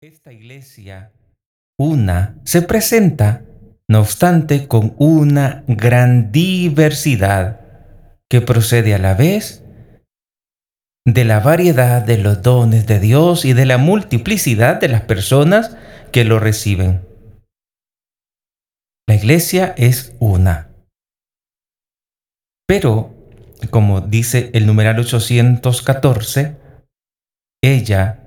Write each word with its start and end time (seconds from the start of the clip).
Esta 0.00 0.32
iglesia, 0.32 1.12
una, 1.78 2.36
se 2.44 2.60
presenta, 2.60 3.42
no 3.88 4.00
obstante, 4.00 4.68
con 4.68 4.94
una 4.98 5.64
gran 5.66 6.30
diversidad 6.30 7.60
que 8.28 8.42
procede 8.42 8.94
a 8.94 8.98
la 8.98 9.14
vez 9.14 9.64
de 11.06 11.24
la 11.24 11.40
variedad 11.40 12.02
de 12.02 12.18
los 12.18 12.42
dones 12.42 12.86
de 12.86 13.00
Dios 13.00 13.46
y 13.46 13.54
de 13.54 13.64
la 13.64 13.78
multiplicidad 13.78 14.78
de 14.78 14.88
las 14.88 15.02
personas 15.02 15.76
que 16.12 16.24
lo 16.24 16.38
reciben. 16.38 17.06
La 19.08 19.14
iglesia 19.14 19.74
es 19.78 20.14
una. 20.18 20.70
Pero, 22.66 23.14
como 23.70 24.02
dice 24.02 24.50
el 24.52 24.66
numeral 24.66 24.98
814, 24.98 26.56
ella 27.62 28.23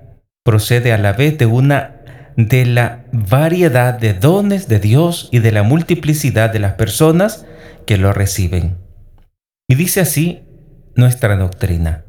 procede 0.48 0.94
a 0.94 0.96
la 0.96 1.12
vez 1.12 1.36
de 1.36 1.44
una 1.44 2.00
de 2.38 2.64
la 2.64 3.04
variedad 3.12 3.92
de 3.92 4.14
dones 4.14 4.66
de 4.66 4.80
Dios 4.80 5.28
y 5.30 5.40
de 5.40 5.52
la 5.52 5.62
multiplicidad 5.62 6.50
de 6.50 6.58
las 6.58 6.72
personas 6.72 7.44
que 7.84 7.98
lo 7.98 8.14
reciben. 8.14 8.78
Y 9.68 9.74
dice 9.74 10.00
así 10.00 10.44
nuestra 10.96 11.36
doctrina. 11.36 12.06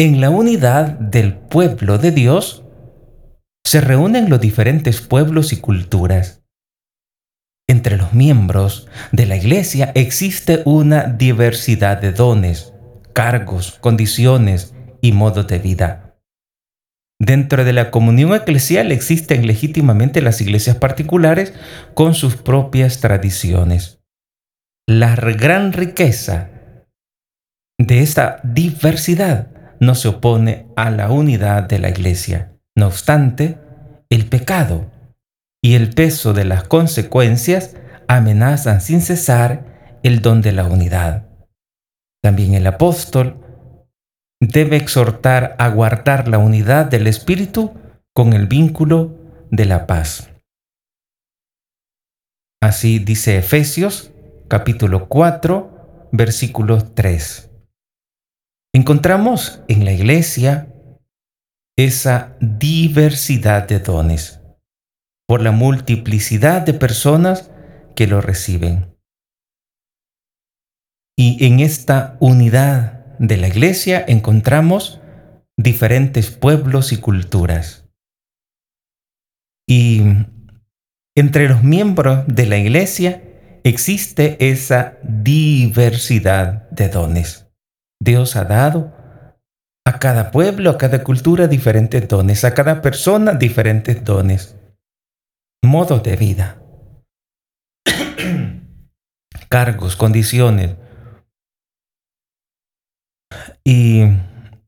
En 0.00 0.20
la 0.20 0.30
unidad 0.30 0.98
del 0.98 1.34
pueblo 1.34 1.96
de 1.98 2.10
Dios 2.10 2.64
se 3.64 3.80
reúnen 3.80 4.30
los 4.30 4.40
diferentes 4.40 5.00
pueblos 5.00 5.52
y 5.52 5.58
culturas. 5.58 6.42
Entre 7.68 7.98
los 7.98 8.14
miembros 8.14 8.88
de 9.12 9.26
la 9.26 9.36
iglesia 9.36 9.92
existe 9.94 10.62
una 10.64 11.04
diversidad 11.04 12.00
de 12.00 12.10
dones, 12.10 12.74
cargos, 13.12 13.78
condiciones 13.80 14.74
y 15.00 15.12
modos 15.12 15.46
de 15.46 15.60
vida. 15.60 16.09
Dentro 17.20 17.64
de 17.64 17.74
la 17.74 17.90
comunión 17.90 18.34
eclesial 18.34 18.90
existen 18.92 19.46
legítimamente 19.46 20.22
las 20.22 20.40
iglesias 20.40 20.76
particulares 20.76 21.52
con 21.92 22.14
sus 22.14 22.36
propias 22.36 23.00
tradiciones. 23.00 24.00
La 24.88 25.14
gran 25.14 25.74
riqueza 25.74 26.48
de 27.78 28.00
esta 28.00 28.40
diversidad 28.42 29.48
no 29.80 29.94
se 29.94 30.08
opone 30.08 30.66
a 30.76 30.90
la 30.90 31.10
unidad 31.10 31.64
de 31.64 31.78
la 31.78 31.90
iglesia. 31.90 32.56
No 32.74 32.86
obstante, 32.86 33.58
el 34.08 34.24
pecado 34.24 34.90
y 35.62 35.74
el 35.74 35.90
peso 35.90 36.32
de 36.32 36.46
las 36.46 36.64
consecuencias 36.64 37.76
amenazan 38.08 38.80
sin 38.80 39.02
cesar 39.02 39.98
el 40.02 40.22
don 40.22 40.40
de 40.40 40.52
la 40.52 40.64
unidad. 40.64 41.28
También 42.22 42.54
el 42.54 42.66
apóstol 42.66 43.36
debe 44.40 44.76
exhortar 44.76 45.54
a 45.58 45.68
guardar 45.68 46.28
la 46.28 46.38
unidad 46.38 46.86
del 46.86 47.06
Espíritu 47.06 47.74
con 48.14 48.32
el 48.32 48.46
vínculo 48.46 49.16
de 49.50 49.66
la 49.66 49.86
paz. 49.86 50.30
Así 52.62 52.98
dice 52.98 53.38
Efesios 53.38 54.12
capítulo 54.48 55.08
4, 55.08 56.08
versículo 56.12 56.82
3. 56.82 57.50
Encontramos 58.74 59.62
en 59.68 59.84
la 59.84 59.92
iglesia 59.92 60.74
esa 61.76 62.36
diversidad 62.40 63.66
de 63.66 63.78
dones 63.78 64.40
por 65.26 65.42
la 65.42 65.52
multiplicidad 65.52 66.62
de 66.62 66.74
personas 66.74 67.50
que 67.94 68.06
lo 68.06 68.20
reciben. 68.20 68.96
Y 71.16 71.44
en 71.46 71.60
esta 71.60 72.16
unidad 72.20 72.99
de 73.20 73.36
la 73.36 73.48
iglesia 73.48 74.02
encontramos 74.08 74.98
diferentes 75.56 76.30
pueblos 76.30 76.90
y 76.92 76.96
culturas. 76.96 77.86
Y 79.68 80.02
entre 81.14 81.48
los 81.48 81.62
miembros 81.62 82.26
de 82.26 82.46
la 82.46 82.56
iglesia 82.56 83.22
existe 83.62 84.38
esa 84.50 84.96
diversidad 85.02 86.68
de 86.70 86.88
dones. 86.88 87.46
Dios 88.02 88.36
ha 88.36 88.44
dado 88.44 88.96
a 89.84 89.98
cada 89.98 90.30
pueblo, 90.30 90.70
a 90.70 90.78
cada 90.78 91.04
cultura 91.04 91.46
diferentes 91.46 92.08
dones, 92.08 92.44
a 92.44 92.54
cada 92.54 92.80
persona 92.80 93.34
diferentes 93.34 94.02
dones, 94.02 94.56
modos 95.62 96.02
de 96.02 96.16
vida, 96.16 96.62
cargos, 99.50 99.94
condiciones. 99.96 100.76
Y 103.64 104.04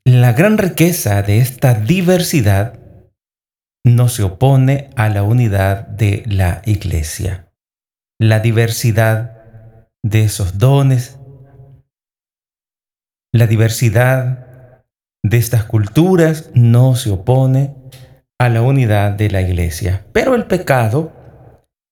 la 0.05 0.33
gran 0.33 0.59
riqueza 0.59 1.23
de 1.23 1.39
esta 1.39 1.75
diversidad 1.75 2.79
no 3.85 4.09
se 4.09 4.23
opone 4.23 4.91
a 4.97 5.09
la 5.09 5.23
unidad 5.23 5.87
de 5.87 6.23
la 6.27 6.63
iglesia. 6.65 7.53
La 8.21 8.41
diversidad 8.41 9.89
de 10.05 10.25
esos 10.25 10.59
dones, 10.59 11.19
la 13.33 13.47
diversidad 13.47 14.85
de 15.25 15.37
estas 15.39 15.65
culturas 15.65 16.51
no 16.55 16.95
se 16.95 17.11
opone 17.11 17.75
a 18.39 18.49
la 18.49 18.63
unidad 18.63 19.13
de 19.13 19.31
la 19.31 19.41
iglesia. 19.41 20.05
Pero 20.13 20.35
el 20.35 20.47
pecado, 20.47 21.13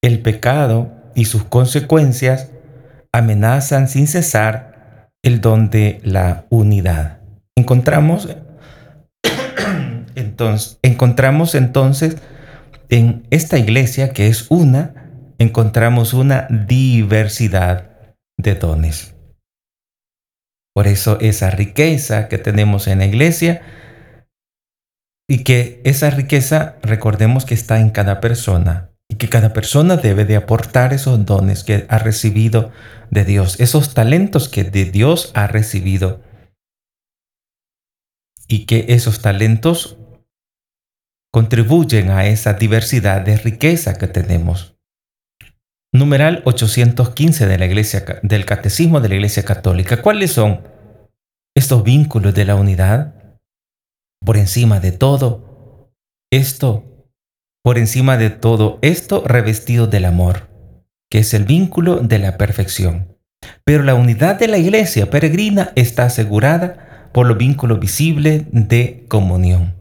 el 0.03 0.21
pecado 0.21 0.91
y 1.15 1.25
sus 1.25 1.45
consecuencias 1.45 2.51
amenazan 3.13 3.89
sin 3.89 4.07
cesar 4.07 4.70
el 5.23 5.41
don 5.41 5.71
de 5.71 6.01
la 6.03 6.47
unidad. 6.51 7.21
Encontramos 7.57 8.29
entonces, 10.15 10.79
encontramos 10.83 11.55
entonces 11.55 12.17
en 12.89 13.27
esta 13.31 13.59
iglesia 13.59 14.13
que 14.13 14.27
es 14.27 14.51
una, 14.51 15.11
encontramos 15.39 16.13
una 16.13 16.47
diversidad 16.49 17.91
de 18.37 18.55
dones. 18.55 19.15
Por 20.75 20.87
eso 20.87 21.19
esa 21.21 21.51
riqueza 21.51 22.29
que 22.29 22.39
tenemos 22.39 22.87
en 22.87 22.99
la 22.99 23.07
iglesia 23.07 23.63
y 25.29 25.45
que 25.45 25.81
esa 25.85 26.11
riqueza 26.11 26.77
recordemos 26.83 27.45
que 27.45 27.55
está 27.55 27.81
en 27.81 27.91
cada 27.91 28.21
persona 28.21 28.91
y 29.09 29.17
que 29.17 29.29
cada 29.29 29.53
persona 29.53 29.97
debe 29.97 30.25
de 30.25 30.37
aportar 30.37 30.93
esos 30.93 31.25
dones 31.27 31.65
que 31.65 31.87
ha 31.89 31.99
recibido 31.99 32.71
de 33.11 33.25
Dios, 33.25 33.59
esos 33.61 33.95
talentos 33.95 34.49
que 34.49 34.65
de 34.65 34.85
Dios 34.85 35.31
ha 35.35 35.47
recibido 35.47 36.23
y 38.49 38.67
que 38.67 38.87
esos 38.89 39.21
talentos 39.23 39.99
contribuyen 41.33 42.11
a 42.11 42.27
esa 42.27 42.55
diversidad 42.55 43.21
de 43.21 43.37
riqueza 43.37 43.97
que 43.99 44.09
tenemos. 44.09 44.77
Numeral 45.93 46.43
815 46.45 47.47
de 47.47 47.59
la 47.59 47.67
iglesia, 47.67 48.05
del 48.23 48.45
Catecismo 48.45 49.01
de 49.01 49.09
la 49.09 49.15
Iglesia 49.17 49.45
Católica. 49.45 50.03
¿Cuáles 50.03 50.33
son 50.33 50.69
estos 51.57 51.83
vínculos 51.83 52.35
de 52.35 52.45
la 52.45 52.55
unidad? 52.55 53.15
Por 54.25 54.37
encima 54.37 54.79
de 54.81 54.93
todo, 54.93 55.93
esto, 56.33 57.09
por 57.65 57.79
encima 57.79 58.17
de 58.17 58.31
todo 58.31 58.79
esto 58.83 59.25
revestido 59.27 59.87
del 59.87 60.05
amor, 60.05 60.50
que 61.11 61.19
es 61.19 61.35
el 61.35 61.45
vínculo 61.45 61.97
de 61.97 62.19
la 62.19 62.39
perfección. 62.39 63.17
Pero 63.65 63.83
la 63.83 63.95
unidad 63.95 64.39
de 64.39 64.49
la 64.49 64.59
iglesia 64.59 65.11
peregrina 65.11 65.73
está 65.75 66.05
asegurada 66.05 67.11
por 67.13 67.27
los 67.27 67.37
vínculos 67.37 67.81
visibles 67.81 68.45
de 68.51 69.05
comunión. 69.09 69.75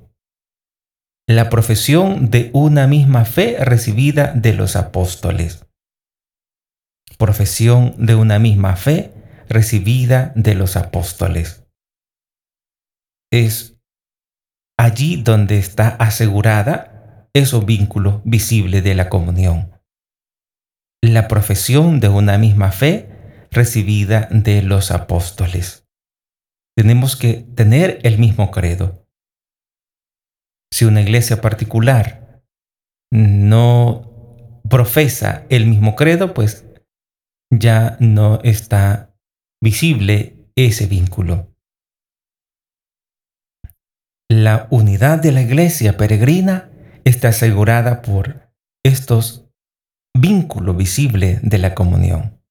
La 1.27 1.49
profesión 1.49 2.31
de 2.31 2.49
una 2.53 2.87
misma 2.87 3.25
fe 3.25 3.57
recibida 3.59 4.33
de 4.33 4.53
los 4.53 4.75
apóstoles 4.75 5.69
profesión 7.19 7.95
de 7.97 8.15
una 8.15 8.39
misma 8.39 8.77
fe 8.77 9.11
recibida 9.49 10.31
de 10.35 10.55
los 10.55 10.77
apóstoles. 10.77 11.65
Es 13.29 13.77
allí 14.77 15.21
donde 15.21 15.57
está 15.57 15.89
asegurada 15.89 17.27
ese 17.33 17.59
vínculo 17.59 18.21
visible 18.23 18.81
de 18.81 18.95
la 18.95 19.09
comunión. 19.09 19.78
La 21.01 21.27
profesión 21.27 21.99
de 21.99 22.09
una 22.09 22.37
misma 22.37 22.71
fe 22.71 23.47
recibida 23.51 24.27
de 24.31 24.61
los 24.61 24.91
apóstoles. 24.91 25.87
Tenemos 26.75 27.15
que 27.15 27.45
tener 27.55 27.99
el 28.03 28.17
mismo 28.17 28.51
credo. 28.51 29.05
Si 30.71 30.85
una 30.85 31.01
iglesia 31.01 31.41
particular 31.41 32.43
no 33.11 34.61
profesa 34.69 35.45
el 35.49 35.65
mismo 35.65 35.95
credo, 35.95 36.33
pues 36.33 36.65
ya 37.51 37.97
no 37.99 38.39
está 38.43 39.15
visible 39.61 40.51
ese 40.55 40.85
vínculo. 40.85 41.53
La 44.29 44.67
unidad 44.69 45.19
de 45.19 45.31
la 45.31 45.41
iglesia 45.41 45.97
peregrina 45.97 46.69
está 47.03 47.29
asegurada 47.29 48.01
por 48.01 48.53
estos 48.83 49.48
vínculos 50.19 50.75
visibles 50.75 51.39
de 51.41 51.57
la 51.57 51.75
comunión. 51.75 52.41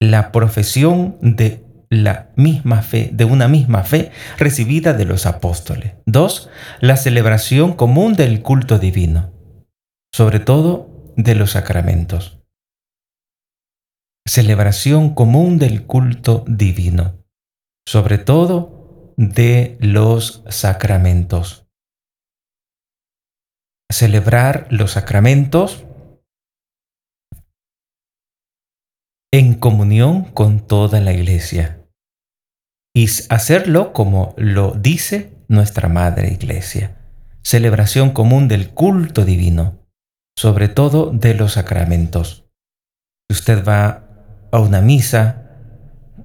La 0.00 0.32
profesión 0.32 1.18
de 1.20 1.64
la 1.88 2.30
misma 2.36 2.82
fe, 2.82 3.10
de 3.12 3.24
una 3.24 3.48
misma 3.48 3.84
fe 3.84 4.10
recibida 4.38 4.92
de 4.92 5.04
los 5.04 5.26
apóstoles. 5.26 5.94
Dos, 6.04 6.50
la 6.80 6.96
celebración 6.96 7.74
común 7.74 8.14
del 8.14 8.42
culto 8.42 8.78
divino, 8.78 9.32
sobre 10.12 10.40
todo 10.40 11.14
de 11.16 11.34
los 11.34 11.52
sacramentos. 11.52 12.40
Celebración 14.26 15.14
común 15.14 15.58
del 15.58 15.86
culto 15.86 16.44
divino, 16.48 17.24
sobre 17.86 18.18
todo 18.18 19.14
de 19.16 19.76
los 19.80 20.42
sacramentos. 20.48 21.66
Celebrar 23.88 24.66
los 24.70 24.92
sacramentos 24.92 25.85
en 29.38 29.52
comunión 29.52 30.24
con 30.24 30.60
toda 30.60 30.98
la 31.02 31.12
iglesia 31.12 31.84
y 32.94 33.06
hacerlo 33.28 33.92
como 33.92 34.34
lo 34.38 34.70
dice 34.70 35.36
nuestra 35.46 35.90
Madre 35.90 36.32
Iglesia. 36.32 36.96
Celebración 37.44 38.12
común 38.12 38.48
del 38.48 38.70
culto 38.70 39.26
divino, 39.26 39.86
sobre 40.38 40.68
todo 40.68 41.10
de 41.10 41.34
los 41.34 41.52
sacramentos. 41.52 42.46
Si 43.28 43.36
usted 43.36 43.62
va 43.62 44.08
a 44.50 44.58
una 44.58 44.80
misa 44.80 45.50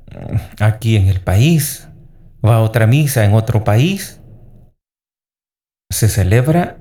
mm, 0.09 0.63
aquí 0.63 0.95
en 0.95 1.09
el 1.09 1.19
país, 1.19 1.89
va 2.43 2.55
a 2.55 2.61
otra 2.61 2.87
misa 2.87 3.25
en 3.25 3.33
otro 3.33 3.65
país, 3.65 4.21
se 5.89 6.07
celebra 6.07 6.77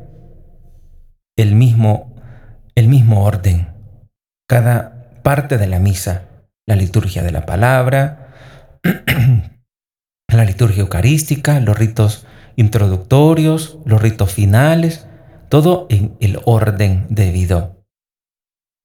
el 1.36 1.56
mismo, 1.56 2.14
el 2.76 2.86
mismo 2.86 3.24
orden. 3.24 3.74
Cada 4.48 4.99
parte 5.22 5.58
de 5.58 5.66
la 5.66 5.78
misa, 5.78 6.24
la 6.66 6.76
liturgia 6.76 7.22
de 7.22 7.32
la 7.32 7.46
palabra, 7.46 8.34
la 10.28 10.44
liturgia 10.44 10.82
eucarística, 10.82 11.60
los 11.60 11.78
ritos 11.78 12.26
introductorios, 12.56 13.78
los 13.84 14.00
ritos 14.00 14.32
finales, 14.32 15.06
todo 15.48 15.86
en 15.90 16.16
el 16.20 16.40
orden 16.44 17.06
debido. 17.08 17.84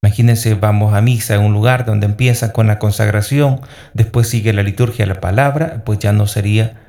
Imagínense, 0.02 0.54
vamos 0.54 0.94
a 0.94 1.00
misa 1.00 1.34
en 1.34 1.42
un 1.42 1.52
lugar 1.52 1.84
donde 1.84 2.06
empieza 2.06 2.52
con 2.52 2.66
la 2.66 2.78
consagración, 2.78 3.60
después 3.94 4.28
sigue 4.28 4.52
la 4.52 4.62
liturgia 4.62 5.04
de 5.04 5.14
la 5.14 5.20
palabra, 5.20 5.82
pues 5.84 5.98
ya 5.98 6.12
no 6.12 6.26
sería 6.26 6.80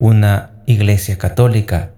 una 0.00 0.62
iglesia 0.66 1.18
católica. 1.18 1.92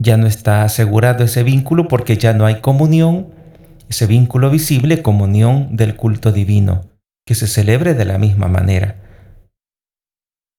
Ya 0.00 0.16
no 0.16 0.26
está 0.26 0.62
asegurado 0.62 1.24
ese 1.24 1.42
vínculo 1.42 1.88
porque 1.88 2.16
ya 2.16 2.32
no 2.32 2.46
hay 2.46 2.60
comunión 2.60 3.37
ese 3.88 4.06
vínculo 4.06 4.50
visible, 4.50 5.02
comunión 5.02 5.76
del 5.76 5.96
culto 5.96 6.32
divino, 6.32 6.90
que 7.26 7.34
se 7.34 7.46
celebre 7.46 7.94
de 7.94 8.04
la 8.04 8.18
misma 8.18 8.48
manera. 8.48 9.02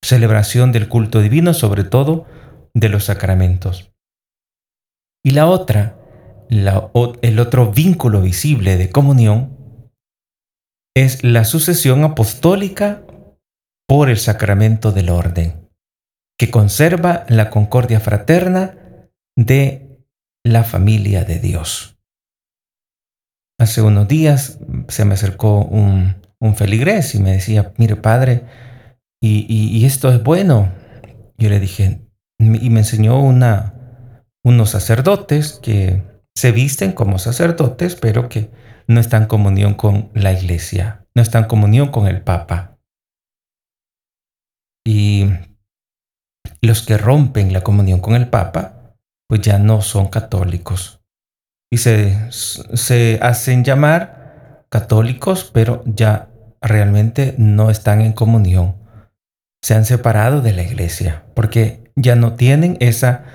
Celebración 0.03 0.71
del 0.71 0.87
culto 0.87 1.21
divino, 1.21 1.53
sobre 1.53 1.83
todo 1.83 2.25
de 2.73 2.89
los 2.89 3.05
sacramentos. 3.05 3.91
Y 5.23 5.31
la 5.31 5.47
otra, 5.47 5.97
el 6.49 7.39
otro 7.39 7.71
vínculo 7.71 8.21
visible 8.21 8.77
de 8.77 8.89
comunión, 8.89 9.57
es 10.95 11.23
la 11.23 11.45
sucesión 11.45 12.03
apostólica 12.03 13.03
por 13.87 14.09
el 14.09 14.17
sacramento 14.17 14.91
del 14.91 15.09
orden, 15.09 15.69
que 16.37 16.49
conserva 16.49 17.25
la 17.27 17.49
concordia 17.49 17.99
fraterna 17.99 18.77
de 19.35 20.03
la 20.43 20.63
familia 20.63 21.25
de 21.25 21.39
Dios. 21.39 21.98
Hace 23.69 23.83
unos 23.83 24.07
días 24.07 24.57
se 24.87 25.05
me 25.05 25.13
acercó 25.13 25.59
un, 25.59 26.15
feligrés 26.55 27.13
y 27.13 27.19
me 27.19 27.33
decía, 27.33 27.71
mire 27.77 27.95
padre, 27.97 28.45
y, 29.21 29.85
esto 29.85 30.11
es 30.11 30.23
bueno. 30.23 30.73
Yo 31.37 31.49
le 31.49 31.59
dije, 31.59 32.01
y 32.39 32.69
me 32.71 32.79
enseñó 32.79 33.21
unos 33.21 34.69
sacerdotes 34.71 35.59
que 35.61 36.01
se 36.35 36.51
visten 36.51 36.93
como 36.93 37.19
sacerdotes, 37.19 37.95
pero 37.95 38.27
que 38.27 38.49
no 38.87 38.99
están 38.99 39.21
en 39.21 39.27
comunión 39.27 39.75
con 39.75 40.09
la 40.15 40.33
iglesia, 40.33 41.05
no 41.13 41.21
están 41.21 41.43
en 41.43 41.49
comunión 41.49 41.91
con 41.91 42.07
el 42.07 42.23
Papa. 42.23 42.79
Y 44.83 45.27
los 46.63 46.81
que 46.81 46.97
rompen 46.97 47.53
la 47.53 47.61
comunión 47.61 47.99
con 47.99 48.15
el 48.15 48.29
Papa, 48.29 48.95
pues 49.27 49.41
ya 49.41 49.59
no 49.59 49.83
son 49.83 50.07
católicos 50.07 50.98
y 51.71 51.77
se, 51.77 53.19
hacen 53.21 53.63
llamar 53.63 54.65
católicos, 54.69 55.49
pero 55.53 55.83
ya 55.85 56.29
realmente 56.61 57.35
no 57.37 57.69
están 57.69 58.01
en 58.01 58.13
comunión. 58.13 58.75
Se 59.61 59.75
han 59.75 59.85
separado 59.85 60.41
de 60.41 60.53
la 60.53 60.63
iglesia 60.63 61.25
porque 61.35 61.91
ya 61.95 62.15
no 62.15 62.33
tienen 62.33 62.77
esa, 62.79 63.25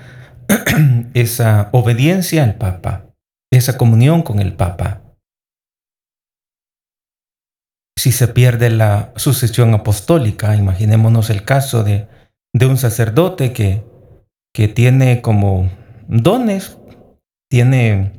esa 1.13 1.69
obediencia 1.71 2.43
al 2.43 2.55
Papa, 2.55 3.05
esa 3.51 3.77
comunión 3.77 4.21
con 4.21 4.39
el 4.39 4.53
Papa. 4.53 5.01
Si 7.97 8.11
se 8.11 8.27
pierde 8.27 8.69
la 8.69 9.13
sucesión 9.15 9.73
apostólica, 9.73 10.55
imaginémonos 10.55 11.29
el 11.29 11.45
caso 11.45 11.83
de, 11.83 12.07
de 12.53 12.65
un 12.65 12.77
sacerdote 12.77 13.53
que, 13.53 13.83
que 14.53 14.67
tiene 14.67 15.21
como 15.21 15.71
dones, 16.07 16.77
tiene 17.49 18.11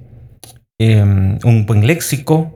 Em, 0.79 1.39
un 1.43 1.65
buen 1.65 1.87
léxico 1.87 2.53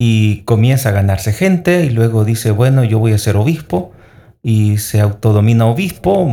y 0.00 0.42
comienza 0.42 0.90
a 0.90 0.92
ganarse 0.92 1.32
gente 1.32 1.84
y 1.84 1.90
luego 1.90 2.24
dice, 2.24 2.52
bueno, 2.52 2.84
yo 2.84 3.00
voy 3.00 3.12
a 3.12 3.18
ser 3.18 3.36
obispo 3.36 3.90
y 4.44 4.78
se 4.78 5.00
autodomina 5.00 5.66
obispo 5.66 6.32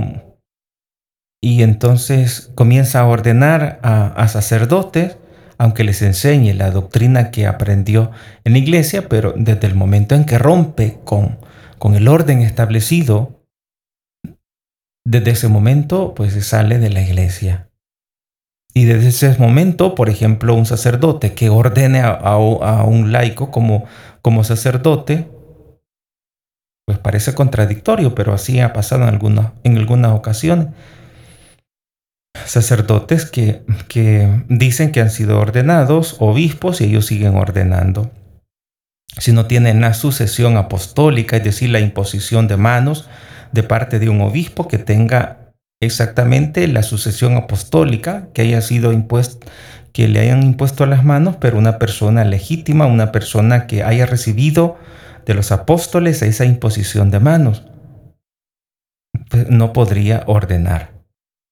y 1.41 1.63
entonces 1.63 2.51
comienza 2.53 2.99
a 2.99 3.07
ordenar 3.07 3.79
a, 3.81 4.27
sacerdotes, 4.27 5.17
aunque 5.57 5.83
les 5.83 6.03
enseñe 6.03 6.53
la 6.53 6.69
doctrina 6.69 7.31
que 7.31 7.47
aprendió 7.47 8.11
en 8.43 8.53
la 8.53 8.59
iglesia, 8.59 9.09
pero 9.09 9.33
desde 9.35 9.65
el 9.65 9.73
momento 9.73 10.13
en 10.13 10.25
que 10.25 10.37
rompe 10.37 10.99
con, 11.03 11.39
con 11.79 11.95
el 11.95 12.07
orden 12.07 12.41
establecido, 12.41 13.43
desde 15.03 15.31
ese 15.31 15.47
momento 15.47 16.13
pues 16.15 16.33
se 16.33 16.41
sale 16.41 16.77
de 16.77 16.91
la 16.91 17.01
iglesia. 17.01 17.69
Y 18.77 18.83
desde 18.83 19.07
ese 19.07 19.39
momento, 19.39 19.95
por 19.95 20.09
ejemplo, 20.09 20.53
un 20.53 20.65
sacerdote 20.65 21.33
que 21.33 21.49
ordene 21.49 22.01
a, 22.01 22.35
un 22.37 23.13
laico 23.13 23.49
como, 23.49 23.87
sacerdote, 24.43 25.29
pues 26.85 26.99
parece 26.99 27.33
contradictorio, 27.33 28.13
pero 28.13 28.33
así 28.33 28.59
ha 28.59 28.73
pasado 28.73 29.07
en 29.07 29.77
algunas 29.77 30.11
ocasiones. 30.11 30.67
Sacerdotes 32.45 33.25
que, 33.25 33.63
que 33.87 34.43
dicen 34.49 34.91
que 34.91 34.99
han 34.99 35.09
sido 35.09 35.39
ordenados 35.39 36.17
obispos 36.19 36.81
y 36.81 36.83
ellos 36.83 37.05
siguen 37.05 37.37
ordenando. 37.37 38.11
Si 39.17 39.31
no 39.31 39.45
tienen 39.45 39.79
la 39.79 39.93
sucesión 39.93 40.57
apostólica, 40.57 41.37
es 41.37 41.45
decir, 41.45 41.69
la 41.69 41.79
imposición 41.79 42.49
de 42.49 42.57
manos 42.57 43.07
de 43.53 43.63
parte 43.63 43.99
de 43.99 44.09
un 44.09 44.19
obispo 44.19 44.67
que 44.67 44.77
tenga 44.77 45.44
exactamente 45.81 46.67
la 46.67 46.83
sucesión 46.83 47.35
apostólica 47.37 48.29
que 48.33 48.43
haya 48.43 48.61
sido 48.61 48.93
le 50.07 50.19
hayan 50.19 50.43
impuesto 50.43 50.83
a 50.83 50.87
las 50.87 51.05
manos, 51.05 51.37
pero 51.39 51.57
una 51.57 51.79
persona 51.79 52.25
legítima, 52.25 52.85
una 52.85 53.11
persona 53.11 53.67
que 53.67 53.83
haya 53.83 54.05
recibido 54.05 54.77
de 55.25 55.33
los 55.33 55.51
apóstoles 55.51 56.21
esa 56.21 56.45
imposición 56.45 57.11
de 57.11 57.19
manos, 57.19 57.63
pues, 59.29 59.49
no 59.49 59.73
podría 59.73 60.23
ordenar. 60.27 60.93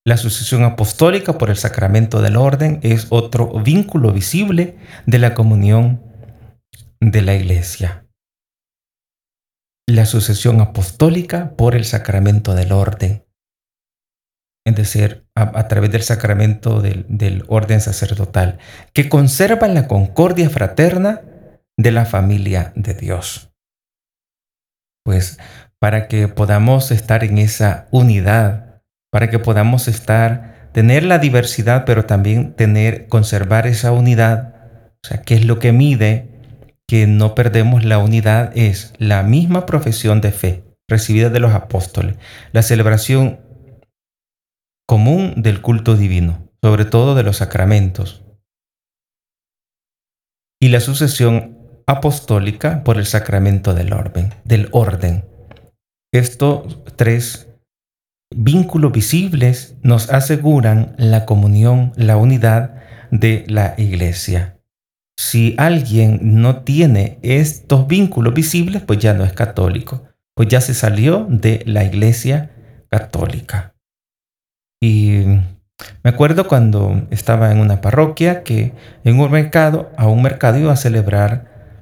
La 0.05 0.17
sucesión 0.17 0.63
apostólica 0.63 1.37
por 1.37 1.49
el 1.49 1.55
sacramento 1.55 2.21
del 2.21 2.35
orden 2.35 2.79
es 2.83 3.07
otro 3.09 3.47
vínculo 3.61 4.11
visible 4.11 4.77
de 5.05 5.19
la 5.19 5.33
comunión 5.33 6.01
de 6.99 7.21
la 7.21 7.35
iglesia. 7.35 8.05
La 9.87 10.05
sucesión 10.05 10.59
apostólica 10.59 11.55
por 11.55 11.75
el 11.75 11.85
sacramento 11.85 12.55
del 12.55 12.73
orden 12.73 13.23
es 14.65 14.75
decir, 14.75 15.25
a, 15.35 15.67
través 15.67 15.91
del 15.91 16.03
sacramento 16.03 16.81
del, 16.81 17.05
del, 17.09 17.43
orden 17.47 17.81
sacerdotal, 17.81 18.59
que 18.93 19.09
conserva 19.09 19.67
la 19.67 19.87
concordia 19.87 20.49
fraterna 20.49 21.21
de 21.77 21.91
la 21.91 22.05
familia 22.05 22.71
de 22.75 22.93
Dios. 22.93 23.51
Pues 25.03 25.37
para 25.79 26.07
que 26.07 26.29
podamos 26.29 26.91
estar 26.91 27.25
en 27.25 27.37
esa 27.37 27.87
unidad, 27.91 28.81
para 29.11 29.29
que 29.29 29.37
podamos 29.37 29.89
estar, 29.89 30.69
tener 30.71 31.03
la 31.03 31.19
diversidad, 31.19 31.83
pero 31.85 32.05
también 32.05 32.53
tener, 32.53 33.07
conservar 33.07 33.67
esa 33.67 33.91
unidad, 33.91 34.53
o 35.03 35.07
sea, 35.07 35.21
¿qué 35.21 35.35
es 35.35 35.45
lo 35.45 35.59
que 35.59 35.73
mide 35.73 36.29
que 36.87 37.05
no 37.05 37.35
perdemos 37.35 37.83
la 37.83 37.97
unidad? 37.97 38.55
Es 38.55 38.93
la 38.97 39.23
misma 39.23 39.65
profesión 39.65 40.21
de 40.21 40.31
fe 40.31 40.63
recibida 40.87 41.29
de 41.29 41.41
los 41.41 41.53
apóstoles, 41.53 42.15
la 42.53 42.61
celebración 42.61 43.41
común 44.87 45.33
del 45.37 45.61
culto 45.61 45.95
divino, 45.95 46.49
sobre 46.61 46.85
todo 46.85 47.15
de 47.15 47.23
los 47.23 47.37
sacramentos, 47.37 48.23
y 50.61 50.69
la 50.69 50.79
sucesión 50.79 51.57
apostólica 51.87 52.83
por 52.83 52.97
el 52.97 53.05
sacramento 53.05 53.73
del 53.73 53.93
orden, 53.93 54.33
del 54.45 54.69
orden. 54.71 55.25
estos 56.13 56.83
tres 56.95 57.49
vínculos 58.35 58.91
visibles 58.91 59.75
nos 59.81 60.09
aseguran 60.09 60.95
la 60.97 61.25
comunión, 61.25 61.91
la 61.95 62.17
unidad 62.17 62.81
de 63.11 63.45
la 63.47 63.75
iglesia. 63.77 64.59
Si 65.17 65.53
alguien 65.57 66.41
no 66.41 66.63
tiene 66.63 67.19
estos 67.21 67.87
vínculos 67.87 68.33
visibles, 68.33 68.81
pues 68.81 68.99
ya 68.99 69.13
no 69.13 69.23
es 69.23 69.33
católico, 69.33 70.03
pues 70.35 70.47
ya 70.47 70.61
se 70.61 70.73
salió 70.73 71.27
de 71.29 71.61
la 71.65 71.83
iglesia 71.83 72.51
católica. 72.89 73.72
Y 74.83 75.23
me 76.03 76.09
acuerdo 76.09 76.45
cuando 76.45 77.07
estaba 77.09 77.53
en 77.53 77.59
una 77.59 77.79
parroquia 77.79 78.43
que 78.43 78.73
en 79.05 79.17
un 79.17 79.31
mercado, 79.31 79.89
a 79.95 80.07
un 80.07 80.21
mercado 80.21 80.59
iba 80.59 80.73
a 80.73 80.75
celebrar 80.75 81.79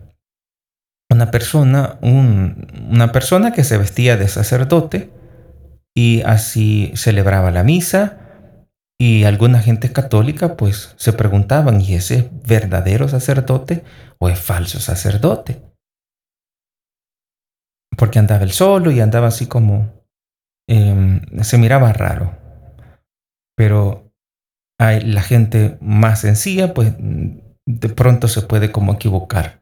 una 1.10 1.31
persona, 1.31 1.98
una 2.03 3.12
persona 3.12 3.53
que 3.53 3.63
se 3.63 3.79
vestía 3.79 4.17
de 4.17 4.27
sacerdote 4.27 5.10
y 5.96 6.22
así 6.27 6.91
celebraba 6.96 7.50
la 7.50 7.63
misa 7.63 8.20
y 9.00 9.24
alguna 9.24 9.62
gente 9.62 9.91
católica 9.91 10.55
pues 10.55 10.93
se 10.98 11.12
preguntaban, 11.12 11.81
¿y 11.81 11.96
ese 11.96 12.15
es 12.17 12.25
verdadero 12.48 13.08
sacerdote 13.08 13.84
o 14.20 14.29
es 14.29 14.39
falso 14.39 14.79
sacerdote? 14.79 15.60
Porque 17.98 18.20
andaba 18.20 18.43
él 18.43 18.51
solo 18.51 18.91
y 18.91 19.00
andaba 19.00 19.29
así 19.29 19.48
como, 19.48 19.91
em, 20.67 21.20
se 21.41 21.58
miraba 21.58 21.91
raro. 21.93 22.40
Pero 23.62 24.12
hay 24.80 25.01
la 25.01 25.22
gente 25.22 25.77
más 25.82 26.22
sencilla 26.22 26.74
pues 26.74 26.96
de 26.98 27.89
pronto 27.89 28.27
se 28.27 28.41
puede 28.41 28.72
como 28.72 28.94
equivocar 28.94 29.62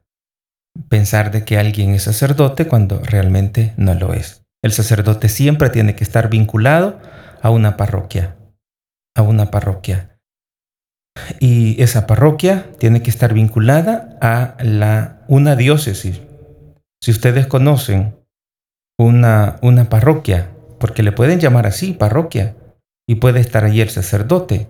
pensar 0.87 1.31
de 1.31 1.43
que 1.43 1.57
alguien 1.57 1.89
es 1.89 2.03
sacerdote 2.03 2.65
cuando 2.65 3.01
realmente 3.03 3.73
no 3.75 3.93
lo 3.95 4.13
es. 4.13 4.45
El 4.63 4.71
sacerdote 4.71 5.27
siempre 5.27 5.69
tiene 5.69 5.95
que 5.95 6.05
estar 6.05 6.29
vinculado 6.29 6.97
a 7.41 7.49
una 7.49 7.75
parroquia, 7.75 8.37
a 9.17 9.21
una 9.21 9.51
parroquia. 9.51 10.17
Y 11.41 11.83
esa 11.83 12.07
parroquia 12.07 12.71
tiene 12.79 13.01
que 13.01 13.09
estar 13.09 13.33
vinculada 13.33 14.17
a 14.21 14.55
la, 14.63 15.25
una 15.27 15.57
diócesis. 15.57 16.21
Si 17.03 17.11
ustedes 17.11 17.47
conocen 17.47 18.15
una, 18.97 19.57
una 19.61 19.89
parroquia, 19.89 20.51
porque 20.79 21.03
le 21.03 21.11
pueden 21.11 21.41
llamar 21.41 21.67
así, 21.67 21.91
parroquia, 21.91 22.55
y 23.09 23.15
puede 23.15 23.39
estar 23.39 23.65
allí 23.65 23.81
el 23.81 23.89
sacerdote, 23.89 24.67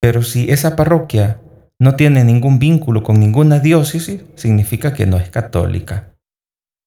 pero 0.00 0.24
si 0.24 0.50
esa 0.50 0.74
parroquia 0.74 1.40
no 1.78 1.94
tiene 1.94 2.24
ningún 2.24 2.58
vínculo 2.58 3.04
con 3.04 3.20
ninguna 3.20 3.60
diócesis, 3.60 4.24
significa 4.34 4.94
que 4.94 5.06
no 5.06 5.16
es 5.16 5.30
católica, 5.30 6.12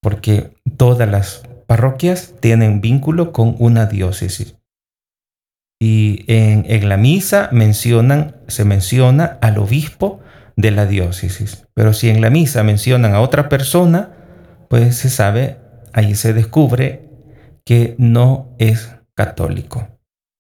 porque 0.02 0.52
todas 0.76 1.10
las 1.10 1.44
parroquias 1.66 2.34
tienen 2.42 2.82
vínculo 2.82 3.32
con 3.32 3.56
una 3.58 3.86
diócesis. 3.86 4.58
Y 5.80 6.26
en, 6.28 6.90
la 6.90 6.98
misa 6.98 7.48
mencionan, 7.54 8.36
se 8.50 8.66
menciona 8.66 9.38
al 9.40 9.60
obispo 9.60 10.20
de 10.58 10.72
la 10.72 10.86
diócesis. 10.86 11.68
Pero 11.74 11.94
si 11.94 12.10
en 12.10 12.20
la 12.20 12.30
misa 12.30 12.64
mencionan 12.64 13.14
a 13.14 13.22
otra 13.22 13.48
persona, 13.48 14.12
pues 14.70 14.98
se 14.98 15.10
sabe, 15.10 15.58
ahí 15.94 16.16
se 16.16 16.34
descubre 16.34 17.10
que 17.64 17.96
no 17.98 18.54
es 18.58 18.92
católico 19.14 19.96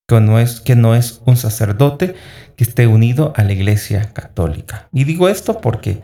que 0.08 0.20
no 0.22 0.40
es, 0.40 0.62
que 0.62 0.76
no 0.76 0.96
es 0.96 1.22
un 1.26 1.38
sacerdote 1.38 2.16
que 2.56 2.64
esté 2.64 2.88
unido 2.88 3.34
a 3.36 3.44
la 3.44 3.54
Iglesia 3.54 4.14
Católica. 4.14 4.88
Y 4.92 5.04
digo 5.04 5.30
esto 5.30 5.62
porque, 5.62 6.02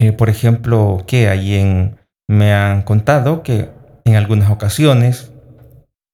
eh, 0.00 0.12
por 0.12 0.28
ejemplo, 0.28 1.04
que 1.06 1.28
ahí 1.28 1.54
en, 1.54 1.98
me 2.28 2.52
han 2.52 2.82
contado 2.82 3.42
que 3.42 3.70
en 4.04 4.16
algunas 4.16 4.50
ocasiones 4.50 5.32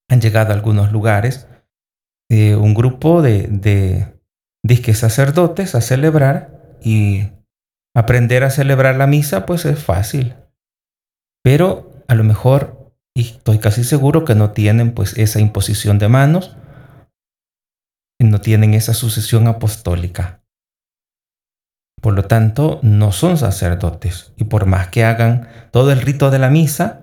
han 0.09 0.21
llegado 0.21 0.53
a 0.53 0.55
algunos 0.55 0.93
lugares 0.93 1.49
eh, 2.31 2.55
un 2.57 2.75
grupo 2.75 3.23
de, 3.23 3.49
de 3.49 4.07
disque 4.63 4.95
sacerdotes 4.95 5.75
a 5.75 5.81
celebrar 5.81 6.79
y 6.83 7.29
aprender 7.95 8.45
a 8.45 8.51
celebrar 8.51 8.97
la 8.97 9.07
misa 9.07 9.47
pues 9.47 9.65
es 9.65 9.83
fácil. 9.83 10.35
Pero 11.43 11.93
a 12.09 12.15
lo 12.15 12.25
mejor, 12.25 12.93
y 13.15 13.23
estoy 13.23 13.59
casi 13.59 13.85
seguro 13.85 14.25
que 14.25 14.35
no 14.35 14.51
tienen 14.51 14.93
pues 14.93 15.17
esa 15.19 15.41
imposición 15.41 15.99
de 15.99 16.09
manos, 16.09 16.57
no 18.21 18.41
tienen 18.41 18.75
esa 18.75 18.95
sucesión 18.95 19.47
apostólica. 19.47 20.43
Por 22.01 22.15
lo 22.15 22.25
tanto, 22.25 22.81
no 22.83 23.13
son 23.13 23.39
sacerdotes. 23.39 24.33
Y 24.37 24.45
por 24.45 24.67
más 24.67 24.89
que 24.89 25.05
hagan 25.05 25.49
todo 25.71 25.91
el 25.91 26.01
rito 26.01 26.31
de 26.31 26.39
la 26.39 26.51
misa, 26.51 27.01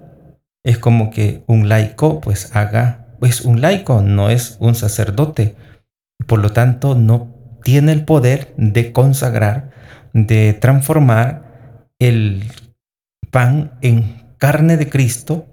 es 0.63 0.77
como 0.77 1.09
que 1.09 1.43
un 1.47 1.69
laico 1.69 2.21
pues 2.21 2.55
haga, 2.55 3.07
pues 3.19 3.41
un 3.41 3.61
laico 3.61 4.01
no 4.01 4.29
es 4.29 4.57
un 4.59 4.75
sacerdote. 4.75 5.55
Por 6.27 6.39
lo 6.39 6.51
tanto, 6.51 6.95
no 6.95 7.35
tiene 7.63 7.91
el 7.91 8.05
poder 8.05 8.53
de 8.57 8.91
consagrar, 8.91 9.71
de 10.13 10.53
transformar 10.53 11.87
el 11.99 12.43
pan 13.31 13.77
en 13.81 14.35
carne 14.37 14.77
de 14.77 14.89
Cristo 14.89 15.47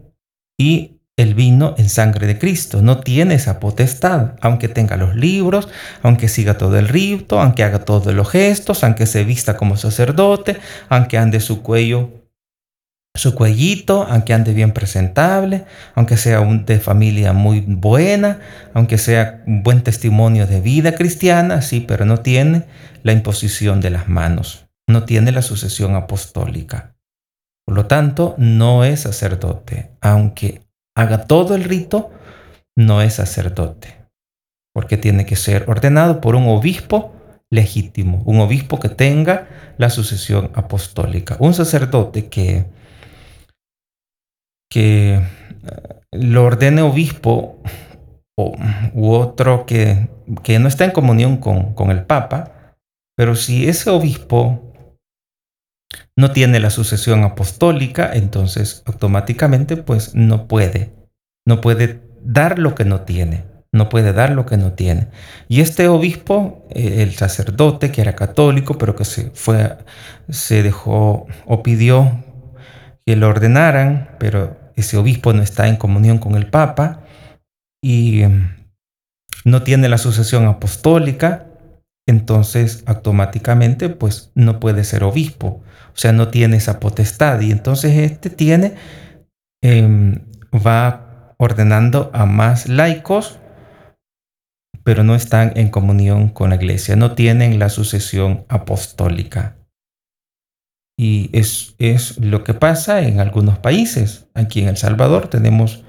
y 0.58 0.97
el 1.18 1.34
vino 1.34 1.74
en 1.76 1.88
sangre 1.90 2.26
de 2.26 2.38
Cristo. 2.38 2.80
No 2.80 3.00
tiene 3.00 3.34
esa 3.34 3.60
potestad, 3.60 4.34
aunque 4.40 4.68
tenga 4.68 4.96
los 4.96 5.16
libros, 5.16 5.68
aunque 6.02 6.28
siga 6.28 6.56
todo 6.56 6.78
el 6.78 6.88
rito, 6.88 7.40
aunque 7.40 7.64
haga 7.64 7.80
todos 7.80 8.14
los 8.14 8.30
gestos, 8.30 8.84
aunque 8.84 9.04
se 9.04 9.24
vista 9.24 9.56
como 9.56 9.76
sacerdote, 9.76 10.56
aunque 10.88 11.18
ande 11.18 11.40
su 11.40 11.60
cuello, 11.60 12.10
su 13.16 13.34
cuellito, 13.34 14.06
aunque 14.08 14.32
ande 14.32 14.54
bien 14.54 14.70
presentable, 14.70 15.64
aunque 15.96 16.16
sea 16.16 16.40
un, 16.40 16.64
de 16.64 16.78
familia 16.78 17.32
muy 17.32 17.64
buena, 17.66 18.38
aunque 18.72 18.96
sea 18.96 19.42
un 19.44 19.64
buen 19.64 19.82
testimonio 19.82 20.46
de 20.46 20.60
vida 20.60 20.92
cristiana, 20.92 21.62
sí, 21.62 21.80
pero 21.80 22.04
no 22.04 22.20
tiene 22.20 22.66
la 23.02 23.12
imposición 23.12 23.80
de 23.80 23.90
las 23.90 24.08
manos, 24.08 24.68
no 24.86 25.02
tiene 25.02 25.32
la 25.32 25.42
sucesión 25.42 25.96
apostólica. 25.96 26.94
Por 27.66 27.74
lo 27.74 27.86
tanto, 27.86 28.36
no 28.38 28.84
es 28.84 29.00
sacerdote, 29.00 29.90
aunque 30.00 30.67
haga 30.98 31.26
todo 31.26 31.54
el 31.54 31.62
rito, 31.62 32.10
no 32.76 33.02
es 33.02 33.14
sacerdote, 33.14 33.94
porque 34.74 34.96
tiene 34.96 35.26
que 35.26 35.36
ser 35.36 35.70
ordenado 35.70 36.20
por 36.20 36.34
un 36.34 36.48
obispo 36.48 37.14
legítimo, 37.50 38.20
un 38.26 38.40
obispo 38.40 38.80
que 38.80 38.88
tenga 38.88 39.46
la 39.78 39.90
sucesión 39.90 40.50
apostólica, 40.54 41.36
un 41.38 41.54
sacerdote 41.54 42.26
que, 42.26 42.66
que 44.68 45.14
eh, 45.14 45.20
lo 46.10 46.44
ordene 46.44 46.82
obispo 46.82 47.62
u 48.92 49.10
otro 49.12 49.66
que, 49.66 50.08
que 50.42 50.58
no 50.58 50.66
está 50.66 50.84
en 50.84 50.90
comunión 50.90 51.36
con, 51.36 51.74
con 51.74 51.92
el 51.92 52.02
Papa, 52.04 52.74
pero 53.16 53.36
si 53.36 53.68
ese 53.68 53.90
obispo 53.90 54.67
no 56.16 56.32
tiene 56.32 56.60
la 56.60 56.70
sucesión 56.70 57.24
apostólica, 57.24 58.10
entonces 58.12 58.82
automáticamente 58.86 59.76
pues 59.76 60.14
no 60.14 60.48
puede, 60.48 60.92
no 61.46 61.60
puede 61.60 62.02
dar 62.22 62.58
lo 62.58 62.74
que 62.74 62.84
no 62.84 63.02
tiene, 63.02 63.44
no 63.72 63.88
puede 63.88 64.12
dar 64.12 64.30
lo 64.30 64.46
que 64.46 64.56
no 64.56 64.72
tiene. 64.72 65.08
Y 65.48 65.60
este 65.60 65.88
obispo, 65.88 66.66
eh, 66.70 67.02
el 67.02 67.14
sacerdote 67.14 67.90
que 67.90 68.00
era 68.00 68.14
católico, 68.14 68.76
pero 68.78 68.96
que 68.96 69.04
se 69.04 69.30
fue, 69.30 69.78
se 70.28 70.62
dejó 70.62 71.26
o 71.46 71.62
pidió 71.62 72.24
que 73.06 73.16
lo 73.16 73.28
ordenaran, 73.28 74.16
pero 74.18 74.58
ese 74.76 74.96
obispo 74.96 75.32
no 75.32 75.42
está 75.42 75.68
en 75.68 75.76
comunión 75.76 76.18
con 76.18 76.34
el 76.36 76.48
Papa 76.48 77.04
y 77.82 78.22
em, 78.22 78.54
no 79.44 79.62
tiene 79.62 79.88
la 79.88 79.98
sucesión 79.98 80.46
apostólica, 80.46 81.46
entonces 82.06 82.82
automáticamente 82.86 83.88
pues 83.88 84.30
no 84.34 84.60
puede 84.60 84.84
ser 84.84 85.04
obispo, 85.04 85.62
o 85.98 86.00
sea, 86.00 86.12
no 86.12 86.28
tiene 86.28 86.58
esa 86.58 86.78
potestad 86.78 87.40
y 87.40 87.50
entonces 87.50 87.96
este 87.96 88.30
tiene, 88.30 88.74
em, 89.64 90.20
va 90.54 91.34
ordenando 91.38 92.12
a 92.14 92.24
más 92.24 92.68
laicos, 92.68 93.40
pero 94.84 95.02
no 95.02 95.16
están 95.16 95.54
en 95.56 95.70
comunión 95.70 96.28
con 96.28 96.50
la 96.50 96.54
iglesia, 96.54 96.94
no 96.94 97.16
tienen 97.16 97.58
la 97.58 97.68
sucesión 97.68 98.46
apostólica. 98.48 99.56
Y 100.96 101.30
es, 101.32 101.74
es 101.78 102.16
lo 102.18 102.44
que 102.44 102.54
pasa 102.54 103.02
en 103.02 103.18
algunos 103.18 103.58
países. 103.58 104.28
Aquí 104.34 104.60
en 104.60 104.68
El 104.68 104.76
Salvador 104.76 105.26
tenemos 105.26 105.84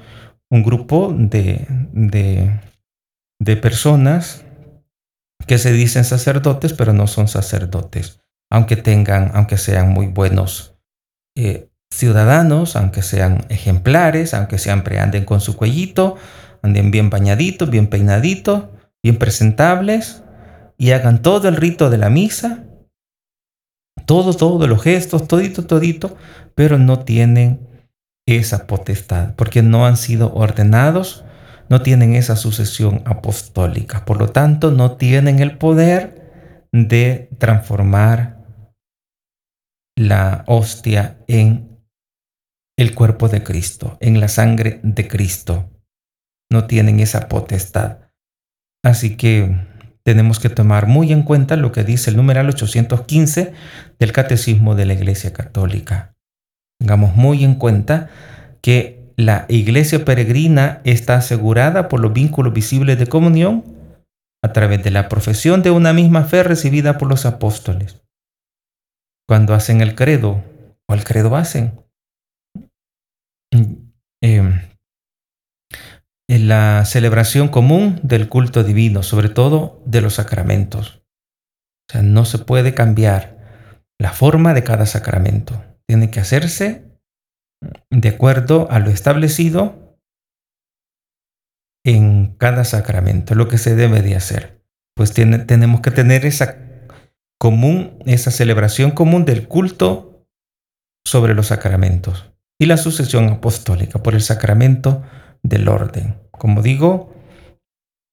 un 0.49 0.63
grupo 0.63 1.13
de, 1.15 1.67
de, 1.93 2.59
de 3.39 3.57
personas 3.57 4.43
que 5.45 5.59
se 5.59 5.71
dicen 5.71 6.03
sacerdotes, 6.03 6.73
pero 6.73 6.93
no 6.93 7.05
son 7.05 7.27
sacerdotes, 7.27 8.18
aunque 8.49 8.75
tengan, 8.75 9.31
aunque 9.33 9.57
sean 9.57 9.89
muy 9.89 10.07
buenos 10.07 10.75
eh, 11.35 11.69
ciudadanos, 11.91 12.75
aunque 12.75 13.01
sean 13.01 13.45
ejemplares, 13.49 14.33
aunque 14.33 14.57
siempre 14.57 14.99
anden 14.99 15.25
con 15.25 15.41
su 15.41 15.55
cuellito, 15.55 16.17
anden 16.61 16.91
bien 16.91 17.09
bañaditos, 17.09 17.69
bien 17.69 17.87
peinaditos, 17.87 18.65
bien 19.03 19.17
presentables 19.17 20.23
y 20.77 20.91
hagan 20.91 21.21
todo 21.21 21.47
el 21.47 21.55
rito 21.55 21.89
de 21.89 21.97
la 21.97 22.09
misa, 22.09 22.65
todo, 24.05 24.33
todos 24.33 24.67
los 24.67 24.81
gestos, 24.81 25.27
todito, 25.27 25.65
todito, 25.65 26.17
pero 26.55 26.77
no 26.77 26.99
tienen 26.99 27.67
esa 28.25 28.67
potestad, 28.67 29.35
porque 29.35 29.61
no 29.61 29.85
han 29.85 29.97
sido 29.97 30.33
ordenados, 30.33 31.25
no 31.67 31.81
tienen 31.81 32.15
esa 32.15 32.35
sucesión 32.35 33.01
apostólica, 33.05 34.05
por 34.05 34.17
lo 34.17 34.29
tanto 34.29 34.71
no 34.71 34.93
tienen 34.97 35.39
el 35.39 35.57
poder 35.57 36.67
de 36.71 37.29
transformar 37.37 38.38
la 39.99 40.45
hostia 40.47 41.17
en 41.27 41.83
el 42.77 42.95
cuerpo 42.95 43.27
de 43.27 43.43
Cristo, 43.43 43.97
en 43.99 44.21
la 44.21 44.29
sangre 44.29 44.79
de 44.81 45.09
Cristo. 45.09 45.69
No 46.49 46.67
tienen 46.67 47.01
esa 47.01 47.27
potestad. 47.27 47.97
Así 48.81 49.17
que 49.17 49.57
tenemos 50.03 50.39
que 50.39 50.47
tomar 50.47 50.87
muy 50.87 51.11
en 51.11 51.23
cuenta 51.23 51.57
lo 51.57 51.73
que 51.73 51.83
dice 51.83 52.11
el 52.11 52.15
numeral 52.15 52.47
815 52.47 53.51
del 53.99 54.11
Catecismo 54.13 54.73
de 54.73 54.85
la 54.85 54.93
Iglesia 54.93 55.33
Católica. 55.33 56.15
Tengamos 56.79 57.17
muy 57.17 57.43
en 57.43 57.55
cuenta 57.55 58.09
que 58.61 59.11
la 59.17 59.45
iglesia 59.49 60.05
peregrina 60.05 60.79
está 60.85 61.15
asegurada 61.15 61.89
por 61.89 61.99
los 61.99 62.13
vínculos 62.13 62.53
visibles 62.53 62.97
de 62.97 63.07
comunión 63.07 63.65
a 64.41 64.53
través 64.53 64.81
de 64.81 64.91
la 64.91 65.09
profesión 65.09 65.61
de 65.61 65.71
una 65.71 65.91
misma 65.91 66.23
fe 66.23 66.43
recibida 66.43 66.97
por 66.97 67.09
los 67.09 67.25
apóstoles. 67.25 67.99
Cuando 69.29 69.53
hacen 69.53 69.81
el 69.81 69.93
credo, 69.93 70.43
o 70.89 70.93
el 70.95 71.03
credo 71.03 71.35
hacen, 71.35 71.85
eh, 74.23 74.41
en 76.27 76.47
la 76.47 76.83
celebración 76.85 77.47
común 77.47 77.99
del 78.01 78.27
culto 78.27 78.63
divino, 78.63 79.03
sobre 79.03 79.29
todo 79.29 79.83
de 79.85 80.01
los 80.01 80.15
sacramentos. 80.15 81.03
O 81.87 81.93
sea, 81.93 82.01
no 82.01 82.25
se 82.25 82.39
puede 82.39 82.73
cambiar 82.73 83.37
la 84.01 84.13
forma 84.13 84.55
de 84.55 84.63
cada 84.63 84.87
sacramento 84.87 85.63
tiene 85.89 86.11
que 86.11 86.19
hacerse 86.19 86.85
de 87.91 88.09
acuerdo 88.09 88.69
a 88.71 88.79
lo 88.79 88.89
establecido 88.89 89.99
en 91.83 92.35
cada 92.37 92.63
sacramento, 92.63 93.35
lo 93.35 93.47
que 93.47 93.57
se 93.57 93.75
debe 93.75 94.01
de 94.01 94.15
hacer. 94.15 94.63
Pues 94.95 95.13
tenemos 95.13 95.81
que 95.81 95.91
tener 95.91 96.27
esa 96.27 96.68
común, 97.39 97.97
esa 98.05 98.31
celebración 98.31 98.91
común 98.91 99.25
del 99.25 99.47
culto 99.47 100.27
sobre 101.05 101.33
los 101.33 101.47
sacramentos 101.47 102.31
y 102.59 102.65
la 102.65 102.77
sucesión 102.77 103.29
apostólica 103.29 104.03
por 104.03 104.13
el 104.13 104.21
sacramento 104.21 105.01
del 105.41 105.67
orden. 105.69 106.17
Como 106.31 106.61
digo, 106.61 107.15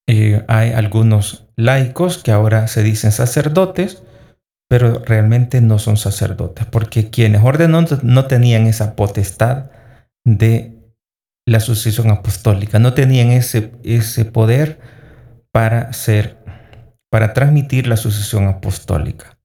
eh, 0.09 0.45
hay 0.47 0.71
algunos 0.71 1.49
laicos 1.57 2.23
que 2.23 2.31
ahora 2.31 2.69
se 2.69 2.83
dicen 2.83 3.11
sacerdotes, 3.11 4.05
pero 4.69 5.03
realmente 5.05 5.61
no 5.61 5.79
son 5.79 5.97
sacerdotes, 5.97 6.67
porque 6.67 7.11
quienes 7.11 7.43
ordenó 7.43 7.85
no 8.03 8.27
tenían 8.27 8.67
esa 8.67 8.95
potestad 8.95 9.71
de 10.25 10.77
la 11.47 11.61
sucesión 11.61 12.11
apostólica, 12.11 12.79
no 12.79 12.95
tenían 12.95 13.31
ese, 13.31 13.73
ese 13.85 14.25
poder 14.25 14.81
para 15.53 15.93
ser, 15.93 16.39
para 17.17 17.33
transmitir 17.33 17.87
la 17.87 17.97
sucesión 17.97 18.47
apostólica. 18.47 19.39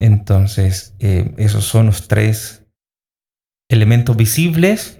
Entonces, 0.00 0.96
eh, 0.98 1.32
esos 1.36 1.64
son 1.64 1.86
los 1.86 2.08
tres 2.08 2.64
elementos 3.70 4.16
visibles 4.16 4.98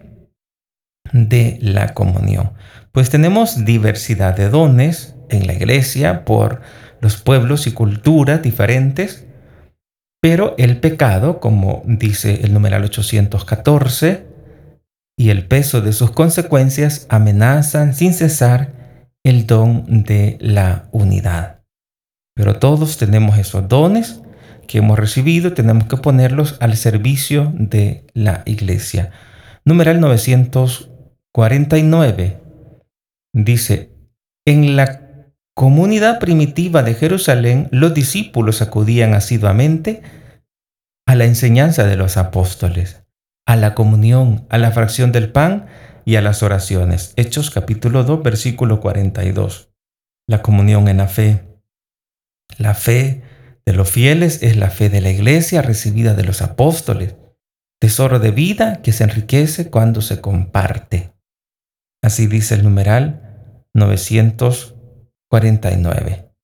de 1.13 1.59
la 1.61 1.93
comunión. 1.93 2.53
Pues 2.93 3.11
tenemos 3.11 3.65
diversidad 3.65 4.37
de 4.37 4.49
dones 4.49 5.17
en 5.29 5.49
la 5.49 5.55
iglesia 5.55 6.25
por 6.25 6.61
los 7.01 7.17
pueblos 7.17 7.67
y 7.67 7.73
culturas 7.73 8.43
diferentes, 8.43 9.27
pero 10.23 10.55
el 10.57 10.79
pecado, 10.79 11.41
como 11.41 11.83
dice 11.85 12.43
el 12.45 12.55
numeral 12.55 12.85
814, 12.85 14.25
y 15.19 15.31
el 15.31 15.49
peso 15.49 15.81
de 15.81 15.93
sus 15.95 16.13
consecuencias 16.13 17.07
amenazan 17.09 17.93
sin 17.93 18.15
cesar 18.15 18.80
el 19.25 19.47
don 19.47 20.05
de 20.05 20.37
la 20.41 20.89
unidad. 20.93 21.63
Pero 22.35 22.59
todos 22.59 22.97
tenemos 22.97 23.37
esos 23.39 23.69
dones 23.69 24.23
que 24.67 24.79
hemos 24.79 24.99
recibido, 24.99 25.53
tenemos 25.53 25.85
que 25.85 25.97
ponerlos 25.97 26.57
al 26.61 26.77
servicio 26.77 27.53
de 27.55 28.07
la 28.15 28.43
iglesia. 28.47 29.13
Numeral 29.65 30.01
949 30.01 32.41
dice, 33.33 33.93
en 34.47 34.77
la 34.77 35.03
comunidad 35.55 36.19
primitiva 36.19 36.83
de 36.83 36.95
Jerusalén, 36.95 37.69
los 37.71 37.93
discípulos 37.93 38.63
acudían 38.63 39.13
asiduamente 39.15 40.03
a 41.07 41.15
la 41.15 41.25
enseñanza 41.25 41.87
de 41.87 41.97
los 41.97 42.17
apóstoles, 42.17 43.03
a 43.47 43.57
la 43.57 43.75
comunión, 43.75 44.47
a 44.49 44.59
la 44.59 44.71
fracción 44.71 45.13
del 45.13 45.31
pan 45.31 45.67
y 46.05 46.17
a 46.17 46.23
las 46.23 46.43
oraciones. 46.43 47.13
Hechos 47.17 47.51
capítulo 47.51 48.05
2, 48.05 48.23
versículo 48.23 48.81
42. 48.81 49.71
La 50.29 50.43
comunión 50.43 50.89
en 50.89 50.99
la 50.99 51.09
fe. 51.09 51.47
La 52.59 52.75
fe 52.75 53.23
de 53.65 53.73
los 53.73 53.91
fieles 53.91 54.43
es 54.43 54.57
la 54.57 54.71
fe 54.71 54.89
de 54.89 55.01
la 55.01 55.11
iglesia 55.11 55.63
recibida 55.63 56.15
de 56.15 56.25
los 56.25 56.43
apóstoles, 56.43 57.17
tesoro 57.81 58.19
de 58.19 58.31
vida 58.31 58.83
que 58.83 58.93
se 58.93 59.05
enriquece 59.05 59.71
cuando 59.71 60.03
se 60.03 60.21
comparte. 60.21 61.15
Así 62.03 62.27
dice 62.27 62.55
el 62.55 62.65
numeral 62.65 63.65
900. 63.75 64.77
49. 65.31 66.35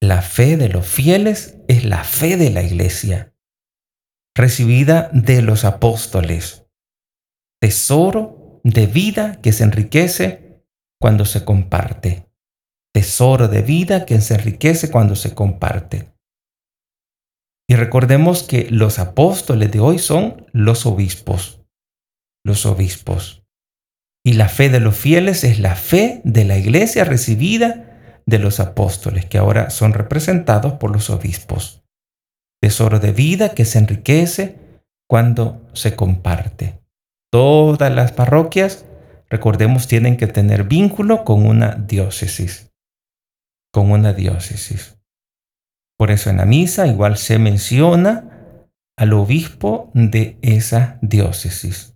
La 0.00 0.22
fe 0.22 0.56
de 0.56 0.68
los 0.70 0.86
fieles 0.86 1.58
es 1.68 1.84
la 1.84 2.02
fe 2.02 2.36
de 2.36 2.50
la 2.50 2.62
iglesia, 2.62 3.34
recibida 4.34 5.10
de 5.12 5.42
los 5.42 5.64
apóstoles, 5.64 6.66
tesoro 7.60 8.35
de 8.66 8.86
vida 8.86 9.40
que 9.42 9.52
se 9.52 9.62
enriquece 9.62 10.64
cuando 11.00 11.24
se 11.24 11.44
comparte, 11.44 12.26
tesoro 12.92 13.46
de 13.46 13.62
vida 13.62 14.06
que 14.06 14.20
se 14.20 14.34
enriquece 14.34 14.90
cuando 14.90 15.14
se 15.14 15.36
comparte. 15.36 16.12
Y 17.68 17.76
recordemos 17.76 18.42
que 18.42 18.68
los 18.70 18.98
apóstoles 18.98 19.70
de 19.70 19.78
hoy 19.78 20.00
son 20.00 20.46
los 20.52 20.84
obispos, 20.84 21.60
los 22.44 22.66
obispos. 22.66 23.44
Y 24.24 24.32
la 24.32 24.48
fe 24.48 24.68
de 24.68 24.80
los 24.80 24.96
fieles 24.96 25.44
es 25.44 25.60
la 25.60 25.76
fe 25.76 26.20
de 26.24 26.44
la 26.44 26.58
iglesia 26.58 27.04
recibida 27.04 28.20
de 28.26 28.40
los 28.40 28.58
apóstoles, 28.58 29.26
que 29.26 29.38
ahora 29.38 29.70
son 29.70 29.92
representados 29.92 30.72
por 30.72 30.90
los 30.90 31.08
obispos. 31.08 31.84
Tesoro 32.60 32.98
de 32.98 33.12
vida 33.12 33.54
que 33.54 33.64
se 33.64 33.78
enriquece 33.78 34.58
cuando 35.08 35.64
se 35.72 35.94
comparte. 35.94 36.85
Todas 37.36 37.92
las 37.92 38.12
parroquias, 38.12 38.86
recordemos, 39.28 39.86
tienen 39.86 40.16
que 40.16 40.26
tener 40.26 40.64
vínculo 40.64 41.22
con 41.22 41.44
una 41.44 41.72
diócesis. 41.72 42.72
Con 43.74 43.90
una 43.90 44.14
diócesis. 44.14 44.96
Por 45.98 46.10
eso 46.10 46.30
en 46.30 46.38
la 46.38 46.46
misa 46.46 46.86
igual 46.86 47.18
se 47.18 47.38
menciona 47.38 48.56
al 48.96 49.12
obispo 49.12 49.90
de 49.92 50.38
esa 50.40 50.98
diócesis. 51.02 51.94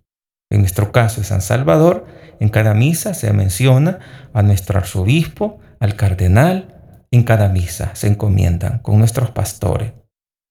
En 0.51 0.59
nuestro 0.59 0.91
caso, 0.91 1.21
en 1.21 1.25
San 1.25 1.41
Salvador, 1.41 2.05
en 2.39 2.49
cada 2.49 2.75
misa 2.75 3.15
se 3.15 3.33
menciona 3.33 3.97
a 4.33 4.43
nuestro 4.43 4.77
arzobispo, 4.77 5.57
al 5.79 5.95
cardenal 5.95 7.03
en 7.09 7.23
cada 7.23 7.49
misa, 7.49 7.95
se 7.95 8.05
encomiendan 8.05 8.77
con 8.77 8.99
nuestros 8.99 9.31
pastores, 9.31 9.93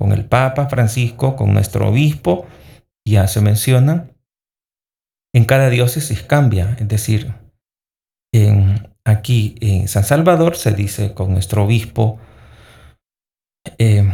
con 0.00 0.10
el 0.10 0.24
Papa 0.24 0.68
Francisco, 0.68 1.36
con 1.36 1.52
nuestro 1.52 1.90
obispo, 1.90 2.48
ya 3.04 3.28
se 3.28 3.40
mencionan. 3.40 4.16
En 5.32 5.44
cada 5.44 5.70
diócesis 5.70 6.22
cambia, 6.22 6.76
es 6.80 6.88
decir, 6.88 7.34
en, 8.32 8.88
aquí 9.04 9.54
en 9.60 9.86
San 9.88 10.04
Salvador 10.04 10.56
se 10.56 10.72
dice 10.72 11.14
con 11.14 11.32
nuestro 11.32 11.64
obispo, 11.64 12.18
eh, 13.78 14.10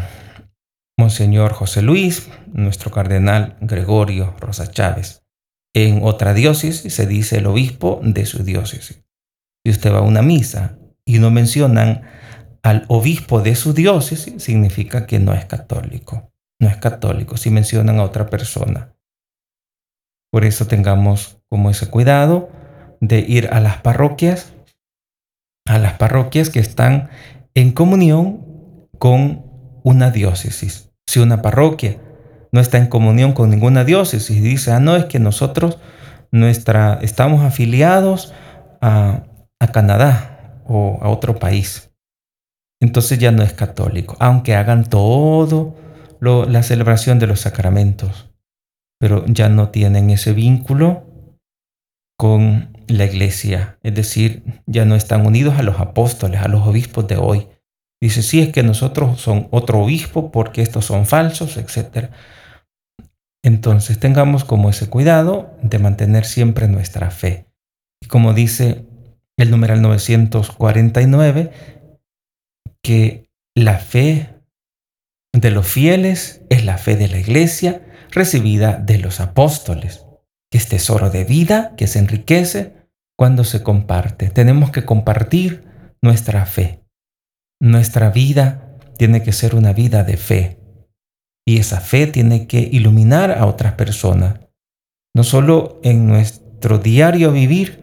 Monseñor 0.98 1.52
José 1.52 1.82
Luis, 1.82 2.28
nuestro 2.52 2.90
cardenal 2.90 3.56
Gregorio 3.60 4.34
Rosa 4.40 4.70
Chávez. 4.70 5.22
En 5.74 6.00
otra 6.02 6.32
diócesis 6.32 6.92
se 6.92 7.06
dice 7.06 7.38
el 7.38 7.46
obispo 7.46 8.00
de 8.02 8.24
su 8.24 8.42
diócesis. 8.44 9.04
Si 9.64 9.70
usted 9.70 9.92
va 9.92 9.98
a 9.98 10.02
una 10.02 10.22
misa 10.22 10.78
y 11.04 11.18
no 11.18 11.30
mencionan 11.30 12.02
al 12.62 12.86
obispo 12.88 13.42
de 13.42 13.54
su 13.56 13.74
diócesis, 13.74 14.42
significa 14.42 15.06
que 15.06 15.18
no 15.18 15.34
es 15.34 15.44
católico. 15.44 16.32
No 16.58 16.68
es 16.68 16.78
católico 16.78 17.36
si 17.36 17.50
mencionan 17.50 17.98
a 17.98 18.04
otra 18.04 18.30
persona. 18.30 18.95
Por 20.36 20.44
eso 20.44 20.66
tengamos 20.66 21.38
como 21.48 21.70
ese 21.70 21.88
cuidado 21.88 22.50
de 23.00 23.20
ir 23.20 23.48
a 23.54 23.60
las 23.60 23.78
parroquias, 23.78 24.52
a 25.66 25.78
las 25.78 25.94
parroquias 25.94 26.50
que 26.50 26.60
están 26.60 27.08
en 27.54 27.72
comunión 27.72 28.44
con 28.98 29.46
una 29.82 30.10
diócesis. 30.10 30.90
Si 31.06 31.20
una 31.20 31.40
parroquia 31.40 31.96
no 32.52 32.60
está 32.60 32.76
en 32.76 32.88
comunión 32.88 33.32
con 33.32 33.48
ninguna 33.48 33.82
diócesis 33.84 34.36
y 34.36 34.40
dice, 34.42 34.72
ah, 34.72 34.78
no, 34.78 34.94
es 34.94 35.06
que 35.06 35.18
nosotros 35.18 35.78
nuestra, 36.30 36.98
estamos 37.00 37.42
afiliados 37.42 38.34
a, 38.82 39.22
a 39.58 39.72
Canadá, 39.72 40.60
o 40.66 40.98
a 41.00 41.08
otro 41.08 41.38
país. 41.38 41.94
Entonces 42.78 43.18
ya 43.18 43.32
no 43.32 43.42
es 43.42 43.54
católico, 43.54 44.18
aunque 44.20 44.54
hagan 44.54 44.84
todo 44.84 45.76
lo, 46.20 46.44
la 46.44 46.62
celebración 46.62 47.18
de 47.18 47.26
los 47.26 47.40
sacramentos. 47.40 48.35
Pero 48.98 49.24
ya 49.26 49.48
no 49.48 49.70
tienen 49.70 50.10
ese 50.10 50.32
vínculo 50.32 51.06
con 52.18 52.76
la 52.88 53.04
iglesia, 53.04 53.78
es 53.82 53.94
decir, 53.94 54.62
ya 54.66 54.84
no 54.84 54.94
están 54.94 55.26
unidos 55.26 55.58
a 55.58 55.62
los 55.62 55.80
apóstoles, 55.80 56.40
a 56.40 56.48
los 56.48 56.66
obispos 56.66 57.06
de 57.08 57.16
hoy. 57.16 57.48
Dice, 58.00 58.22
sí, 58.22 58.40
es 58.40 58.52
que 58.52 58.62
nosotros 58.62 59.20
son 59.20 59.48
otro 59.50 59.80
obispo 59.80 60.30
porque 60.30 60.62
estos 60.62 60.84
son 60.84 61.06
falsos, 61.06 61.56
etc. 61.56 62.10
Entonces 63.44 63.98
tengamos 63.98 64.44
como 64.44 64.70
ese 64.70 64.88
cuidado 64.88 65.56
de 65.62 65.78
mantener 65.78 66.24
siempre 66.24 66.68
nuestra 66.68 67.10
fe. 67.10 67.46
Y 68.02 68.06
como 68.06 68.34
dice 68.34 68.86
el 69.36 69.50
numeral 69.50 69.82
949, 69.82 71.50
que 72.82 73.28
la 73.54 73.78
fe 73.78 74.34
de 75.32 75.50
los 75.50 75.66
fieles 75.66 76.42
es 76.50 76.64
la 76.64 76.78
fe 76.78 76.96
de 76.96 77.08
la 77.08 77.18
iglesia 77.18 77.85
recibida 78.16 78.78
de 78.78 78.98
los 78.98 79.20
apóstoles, 79.20 80.04
que 80.50 80.58
es 80.58 80.68
tesoro 80.68 81.10
de 81.10 81.24
vida 81.24 81.74
que 81.76 81.86
se 81.86 82.00
enriquece 82.00 82.74
cuando 83.16 83.44
se 83.44 83.62
comparte. 83.62 84.30
Tenemos 84.30 84.70
que 84.70 84.84
compartir 84.84 85.68
nuestra 86.02 86.46
fe. 86.46 86.82
Nuestra 87.60 88.10
vida 88.10 88.76
tiene 88.96 89.22
que 89.22 89.32
ser 89.32 89.54
una 89.54 89.72
vida 89.72 90.02
de 90.02 90.16
fe. 90.16 90.58
Y 91.46 91.58
esa 91.58 91.80
fe 91.80 92.06
tiene 92.06 92.46
que 92.46 92.58
iluminar 92.58 93.30
a 93.30 93.46
otras 93.46 93.74
personas. 93.74 94.40
No 95.14 95.22
solo 95.22 95.78
en 95.84 96.06
nuestro 96.06 96.78
diario 96.78 97.32
vivir, 97.32 97.82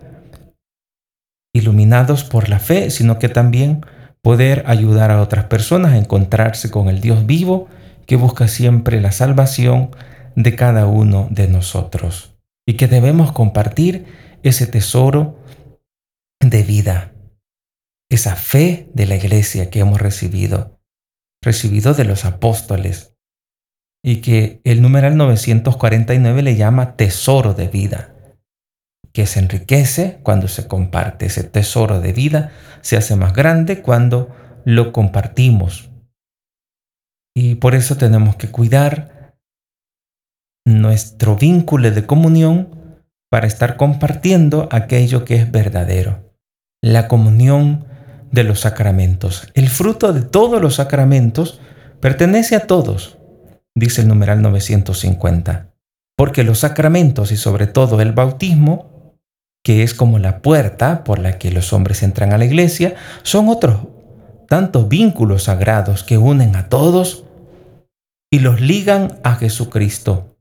iluminados 1.56 2.24
por 2.24 2.50
la 2.50 2.60
fe, 2.60 2.90
sino 2.90 3.20
que 3.20 3.30
también 3.30 3.86
poder 4.22 4.64
ayudar 4.66 5.12
a 5.12 5.22
otras 5.22 5.46
personas 5.46 5.94
a 5.94 5.98
encontrarse 5.98 6.72
con 6.72 6.90
el 6.90 7.02
Dios 7.02 7.26
vivo 7.26 7.68
que 8.08 8.16
busca 8.16 8.48
siempre 8.48 9.00
la 9.00 9.12
salvación 9.12 9.92
de 10.36 10.56
cada 10.56 10.88
uno 10.88 11.28
de 11.32 11.48
nosotros 11.48 12.36
y 12.66 12.76
que 12.76 12.88
debemos 12.88 13.32
compartir 13.32 14.06
ese 14.44 14.68
tesoro 14.68 15.40
de 16.40 16.64
vida, 16.64 17.14
esa 18.10 18.36
fe 18.36 18.90
de 18.94 19.06
la 19.06 19.16
iglesia 19.16 19.70
que 19.70 19.80
hemos 19.80 20.02
recibido, 20.02 20.80
recibido 21.42 21.94
de 21.94 22.06
los 22.06 22.26
apóstoles 22.26 23.16
y 24.04 24.18
que 24.18 24.62
el 24.64 24.82
numeral 24.82 25.16
949 25.16 26.42
le 26.42 26.56
llama 26.56 26.96
tesoro 26.96 27.54
de 27.54 27.68
vida 27.68 28.14
que 29.14 29.28
se 29.28 29.40
enriquece 29.40 30.20
cuando 30.24 30.48
se 30.48 30.68
comparte. 30.68 31.28
Ese 31.28 31.44
tesoro 31.44 32.02
de 32.02 32.12
vida 32.12 32.52
se 32.82 32.98
hace 32.98 33.16
más 33.16 33.34
grande 33.34 33.82
cuando 33.82 34.36
lo 34.66 34.92
compartimos. 34.92 35.92
Y 37.36 37.56
por 37.56 37.76
eso 37.76 37.96
tenemos 37.96 38.36
que 38.36 38.50
cuidar 38.50 39.23
nuestro 40.66 41.36
vínculo 41.36 41.92
de 41.92 42.06
comunión 42.06 43.00
para 43.30 43.48
estar 43.48 43.78
compartiendo 43.78 44.68
aquello 44.72 45.26
que 45.26 45.36
es 45.36 45.52
verdadero. 45.52 46.34
La 46.82 47.08
comunión 47.08 47.86
de 48.32 48.44
los 48.44 48.62
sacramentos. 48.62 49.50
El 49.54 49.70
fruto 49.70 50.14
de 50.14 50.22
todos 50.22 50.62
los 50.62 50.76
sacramentos 50.76 51.60
pertenece 52.00 52.56
a 52.56 52.68
todos, 52.68 53.18
dice 53.76 54.02
el 54.02 54.08
numeral 54.08 54.42
950. 54.42 55.74
Porque 56.16 56.44
los 56.44 56.60
sacramentos 56.60 57.32
y 57.32 57.38
sobre 57.38 57.68
todo 57.68 58.02
el 58.02 58.12
bautismo 58.12 58.94
que 59.64 59.82
es 59.82 59.94
como 59.94 60.20
la 60.20 60.42
puerta 60.42 61.04
por 61.04 61.20
la 61.20 61.40
que 61.40 61.52
los 61.52 61.72
hombres 61.72 62.04
entran 62.04 62.34
a 62.34 62.38
la 62.38 62.46
iglesia, 62.46 62.96
son 63.24 63.48
otros 63.48 63.88
tantos 64.50 64.90
vínculos 64.90 65.44
sagrados 65.44 66.04
que 66.04 66.18
unen 66.18 66.56
a 66.56 66.68
todos 66.68 67.24
y 68.30 68.40
los 68.40 68.60
ligan 68.60 69.20
a 69.24 69.36
Jesucristo. 69.36 70.33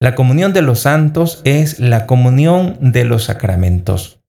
La 0.00 0.14
comunión 0.14 0.52
de 0.52 0.62
los 0.62 0.80
santos 0.80 1.42
es 1.44 1.78
la 1.78 2.06
comunión 2.06 2.92
de 2.92 3.04
los 3.04 3.24
sacramentos. 3.24 4.20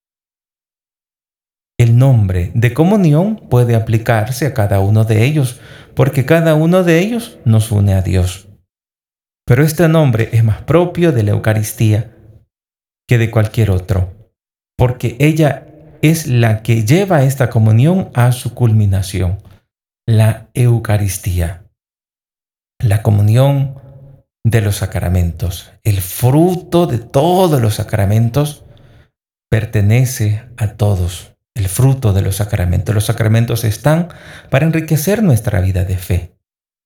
El 1.79 1.97
nombre 1.97 2.51
de 2.53 2.73
comunión 2.73 3.47
puede 3.49 3.75
aplicarse 3.75 4.45
a 4.45 4.53
cada 4.53 4.79
uno 4.79 5.05
de 5.05 5.23
ellos, 5.23 5.59
porque 5.95 6.25
cada 6.25 6.55
uno 6.55 6.83
de 6.83 6.99
ellos 6.99 7.39
nos 7.45 7.71
une 7.71 7.93
a 7.93 8.01
Dios. 8.01 8.49
Pero 9.45 9.63
este 9.63 9.87
nombre 9.87 10.29
es 10.33 10.43
más 10.43 10.61
propio 10.63 11.11
de 11.11 11.23
la 11.23 11.31
Eucaristía 11.31 12.15
que 13.07 13.17
de 13.17 13.31
cualquier 13.31 13.71
otro 13.71 14.21
porque 14.81 15.15
ella 15.19 15.67
es 16.01 16.25
la 16.25 16.63
que 16.63 16.83
lleva 16.83 17.21
esta 17.21 17.51
comunión 17.51 18.09
a 18.15 18.31
su 18.31 18.55
culminación, 18.55 19.37
la 20.07 20.49
Eucaristía, 20.55 21.65
la 22.79 23.03
comunión 23.03 23.75
de 24.43 24.61
los 24.61 24.77
sacramentos. 24.77 25.71
El 25.83 26.01
fruto 26.01 26.87
de 26.87 26.97
todos 26.97 27.61
los 27.61 27.75
sacramentos 27.75 28.65
pertenece 29.49 30.43
a 30.57 30.73
todos. 30.73 31.35
El 31.53 31.67
fruto 31.67 32.13
de 32.13 32.21
los 32.21 32.37
sacramentos. 32.37 32.95
Los 32.95 33.05
sacramentos 33.05 33.63
están 33.63 34.09
para 34.49 34.65
enriquecer 34.65 35.21
nuestra 35.21 35.61
vida 35.61 35.83
de 35.83 35.97
fe, 35.97 36.35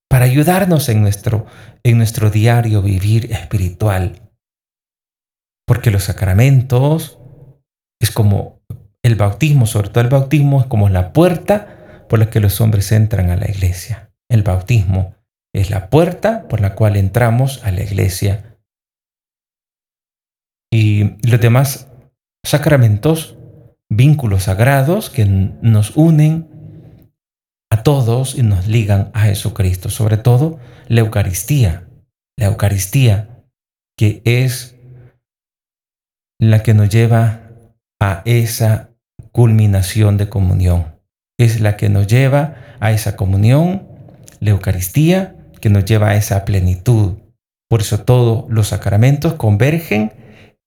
para 0.09 0.25
ayudarnos 0.25 0.89
en 0.89 1.01
nuestro, 1.01 1.45
en 1.83 1.97
nuestro 1.97 2.29
diario 2.29 2.81
vivir 2.81 3.31
espiritual. 3.31 4.21
Porque 5.67 5.91
los 5.91 6.03
sacramentos 6.03 7.19
es 7.99 8.11
como 8.11 8.61
el 9.03 9.15
bautismo, 9.15 9.67
sobre 9.67 9.89
todo 9.89 10.03
el 10.03 10.09
bautismo, 10.09 10.61
es 10.61 10.67
como 10.67 10.89
la 10.89 11.13
puerta 11.13 12.05
por 12.09 12.19
la 12.19 12.29
que 12.29 12.39
los 12.39 12.59
hombres 12.59 12.91
entran 12.91 13.29
a 13.29 13.35
la 13.35 13.49
iglesia. 13.49 14.11
El 14.29 14.43
bautismo 14.43 15.14
es 15.55 15.69
la 15.69 15.89
puerta 15.89 16.47
por 16.47 16.61
la 16.61 16.75
cual 16.75 16.95
entramos 16.95 17.63
a 17.63 17.71
la 17.71 17.83
iglesia. 17.83 18.57
Y 20.71 21.15
los 21.27 21.39
demás 21.39 21.87
sacramentos, 22.45 23.37
vínculos 23.89 24.43
sagrados 24.43 25.09
que 25.09 25.25
nos 25.25 25.95
unen 25.95 27.11
a 27.71 27.83
todos 27.83 28.35
y 28.35 28.43
nos 28.43 28.67
ligan 28.67 29.11
a 29.13 29.21
Jesucristo, 29.21 29.89
sobre 29.89 30.17
todo 30.17 30.59
la 30.87 31.01
Eucaristía. 31.01 31.87
La 32.37 32.47
Eucaristía 32.47 33.35
que 33.97 34.21
es 34.25 34.75
la 36.39 36.63
que 36.63 36.73
nos 36.73 36.89
lleva 36.89 37.49
a 37.99 38.21
esa 38.25 38.89
culminación 39.31 40.17
de 40.17 40.29
comunión. 40.29 40.99
Es 41.37 41.59
la 41.61 41.77
que 41.77 41.89
nos 41.89 42.07
lleva 42.07 42.55
a 42.79 42.91
esa 42.91 43.15
comunión, 43.15 43.87
la 44.39 44.51
Eucaristía, 44.51 45.34
que 45.65 45.71
nos 45.71 45.83
lleva 45.83 46.09
a 46.09 46.15
esa 46.15 46.45
plenitud. 46.45 47.17
Por 47.67 47.81
eso 47.81 48.01
todos 48.01 48.45
los 48.51 48.67
sacramentos 48.67 49.33
convergen 49.33 50.13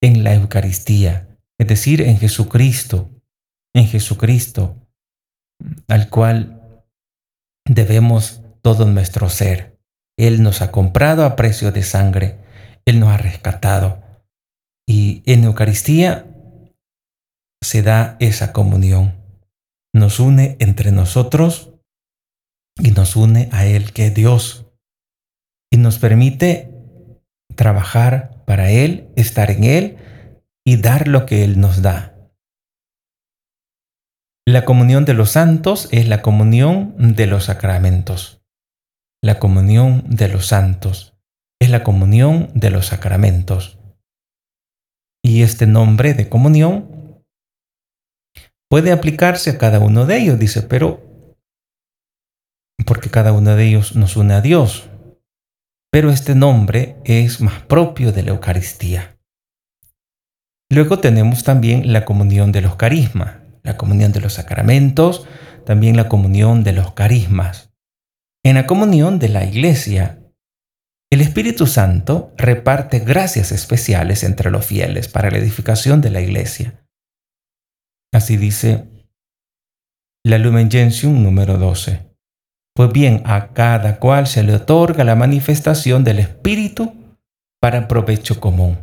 en 0.03 0.25
la 0.25 0.35
Eucaristía, 0.35 1.39
es 1.57 1.69
decir, 1.69 2.03
en 2.03 2.19
Jesucristo, 2.19 3.09
en 3.77 3.87
Jesucristo, 3.87 4.75
al 5.87 6.11
cual 6.11 6.83
debemos 7.65 8.43
todo 8.61 8.87
nuestro 8.87 9.29
ser. 9.29 9.79
Él 10.19 10.43
nos 10.43 10.63
ha 10.63 10.73
comprado 10.73 11.25
a 11.25 11.37
precio 11.37 11.71
de 11.71 11.85
sangre, 11.85 12.41
Él 12.85 12.99
nos 12.99 13.11
ha 13.11 13.19
rescatado. 13.19 14.03
Y 14.85 15.23
en 15.27 15.45
Eucaristía 15.45 16.27
se 17.63 17.83
da 17.83 18.17
esa 18.19 18.53
comunión. 18.53 19.15
Nos 19.95 20.19
une 20.19 20.57
entre 20.59 20.91
nosotros 20.91 21.71
y 22.83 22.91
nos 22.91 23.15
une 23.15 23.49
a 23.53 23.65
Él, 23.65 23.93
que 23.93 24.09
es 24.09 24.15
Dios. 24.17 24.65
Y 25.71 25.77
nos 25.77 25.99
permite 25.99 26.71
trabajar 27.55 28.43
para 28.47 28.71
Él, 28.71 29.09
estar 29.17 29.51
en 29.51 29.65
Él 29.65 29.97
y 30.65 30.77
dar 30.77 31.09
lo 31.09 31.27
que 31.27 31.45
Él 31.45 31.61
nos 31.61 31.83
da. 31.83 32.15
La 34.47 34.65
comunión 34.65 35.05
de 35.05 35.13
los 35.13 35.33
santos 35.33 35.89
es 35.93 36.09
la 36.09 36.23
comunión 36.23 36.95
de 36.97 37.27
los 37.27 37.45
sacramentos. 37.45 38.41
La 39.23 39.39
comunión 39.39 40.05
de 40.09 40.29
los 40.29 40.47
santos 40.47 41.15
es 41.61 41.71
la 41.71 41.83
comunión 41.83 42.51
de 42.55 42.71
los 42.71 42.87
sacramentos. 42.87 43.79
Y 45.23 45.43
este 45.43 45.67
nombre 45.67 46.15
de 46.15 46.29
comunión 46.29 47.23
puede 48.71 48.93
aplicarse 48.93 49.51
a 49.51 49.59
cada 49.59 49.81
uno 49.81 50.07
de 50.07 50.17
ellos, 50.19 50.39
dice, 50.39 50.63
pero 50.63 51.03
porque 52.87 53.11
cada 53.11 53.33
uno 53.33 53.55
de 53.55 53.67
ellos 53.67 53.97
nos 53.97 54.17
une 54.17 54.35
a 54.35 54.41
Dios. 54.41 54.89
Pero 55.99 56.13
este 56.13 56.37
nombre 56.37 56.95
es 57.05 57.41
más 57.41 57.61
propio 57.63 58.13
de 58.13 58.23
la 58.23 58.31
Eucaristía. 58.31 59.19
Luego 60.71 61.01
tenemos 61.01 61.43
también 61.43 61.93
la 61.93 62.05
comunión 62.05 62.53
de 62.53 62.61
los 62.61 62.77
carismas, 62.77 63.39
la 63.65 63.77
comunión 63.77 64.13
de 64.13 64.21
los 64.21 64.35
sacramentos, 64.35 65.27
también 65.67 65.97
la 65.97 66.09
comunión 66.09 66.63
de 66.63 66.73
los 66.73 66.93
carismas. 66.93 67.73
En 68.45 68.55
la 68.55 68.67
comunión 68.67 69.19
de 69.19 69.29
la 69.29 69.45
Iglesia, 69.45 70.23
el 71.11 71.21
Espíritu 71.21 71.67
Santo 71.67 72.33
reparte 72.37 73.01
gracias 73.01 73.51
especiales 73.51 74.23
entre 74.23 74.53
los 74.53 74.65
fieles 74.65 75.09
para 75.09 75.33
la 75.33 75.39
edificación 75.39 76.01
de 76.01 76.11
la 76.11 76.21
Iglesia. 76.21 76.87
Así 78.15 78.37
dice 78.37 78.87
la 80.25 80.39
Lumen 80.39 80.71
Gentium 80.71 81.25
número 81.25 81.59
12. 81.59 82.08
Pues 82.79 82.93
bien, 82.93 83.23
a 83.25 83.55
cada 83.55 83.99
cual 83.99 84.29
se 84.29 84.45
le 84.45 84.55
otorga 84.55 85.03
la 85.03 85.17
manifestación 85.17 86.05
del 86.05 86.21
Espíritu 86.21 86.95
para 87.61 87.89
provecho 87.89 88.39
común. 88.39 88.79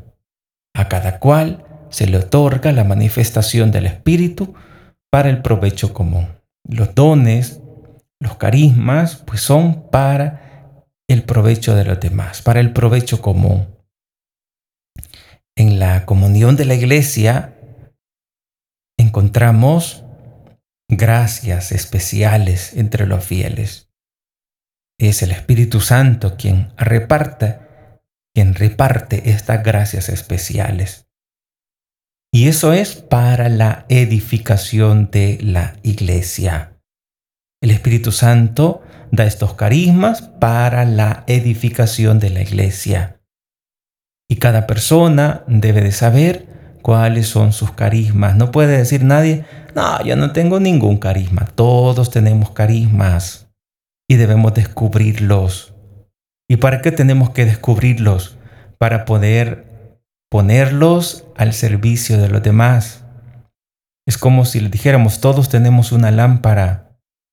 A 0.75 0.89
cada 0.89 1.17
cual 1.17 1.63
se 1.91 2.05
le 2.05 2.17
otorga 2.17 2.73
la 2.73 2.83
manifestación 2.83 3.71
del 3.71 3.85
Espíritu 3.85 4.53
para 5.09 5.29
el 5.29 5.41
provecho 5.41 5.93
común. 5.93 6.27
Los 6.67 6.93
dones, 6.93 7.61
los 8.19 8.35
carismas, 8.35 9.15
pues 9.25 9.39
son 9.39 9.89
para 9.89 10.83
el 11.07 11.23
provecho 11.23 11.73
de 11.73 11.85
los 11.85 11.97
demás, 11.97 12.41
para 12.41 12.59
el 12.59 12.73
provecho 12.73 13.21
común. 13.21 13.77
En 15.55 15.79
la 15.79 16.05
comunión 16.05 16.57
de 16.57 16.65
la 16.65 16.75
iglesia 16.75 17.57
encontramos 18.99 20.03
gracias 20.89 21.71
especiales 21.71 22.73
entre 22.73 23.07
los 23.07 23.23
fieles. 23.23 23.84
Es 24.97 25.21
el 25.23 25.31
Espíritu 25.31 25.81
Santo 25.81 26.37
quien 26.37 26.71
reparte, 26.77 27.59
quien 28.33 28.55
reparte 28.55 29.29
estas 29.29 29.61
gracias 29.61 30.07
especiales. 30.07 31.07
Y 32.33 32.47
eso 32.47 32.71
es 32.71 32.95
para 32.95 33.49
la 33.49 33.85
edificación 33.89 35.09
de 35.11 35.37
la 35.41 35.75
iglesia. 35.83 36.77
El 37.61 37.71
Espíritu 37.71 38.13
Santo 38.13 38.83
da 39.11 39.25
estos 39.25 39.55
carismas 39.55 40.21
para 40.21 40.85
la 40.85 41.25
edificación 41.27 42.19
de 42.19 42.29
la 42.29 42.41
iglesia. 42.41 43.19
Y 44.29 44.37
cada 44.37 44.65
persona 44.65 45.43
debe 45.47 45.81
de 45.81 45.91
saber 45.91 46.47
cuáles 46.81 47.27
son 47.27 47.51
sus 47.51 47.71
carismas. 47.71 48.37
No 48.37 48.51
puede 48.51 48.77
decir 48.77 49.03
nadie, 49.03 49.45
no, 49.75 50.01
yo 50.05 50.15
no 50.15 50.31
tengo 50.31 50.61
ningún 50.61 50.97
carisma. 50.97 51.45
Todos 51.53 52.11
tenemos 52.11 52.51
carismas 52.51 53.44
y 54.07 54.15
debemos 54.15 54.53
descubrirlos. 54.53 55.73
¿Y 56.49 56.57
para 56.57 56.81
qué 56.81 56.91
tenemos 56.91 57.31
que 57.31 57.45
descubrirlos? 57.45 58.37
Para 58.77 59.05
poder 59.05 59.65
ponerlos 60.29 61.25
al 61.35 61.53
servicio 61.53 62.17
de 62.21 62.29
los 62.29 62.43
demás. 62.43 63.03
Es 64.07 64.17
como 64.17 64.45
si 64.45 64.59
le 64.59 64.69
dijéramos, 64.69 65.19
todos 65.21 65.49
tenemos 65.49 65.91
una 65.91 66.11
lámpara 66.11 66.85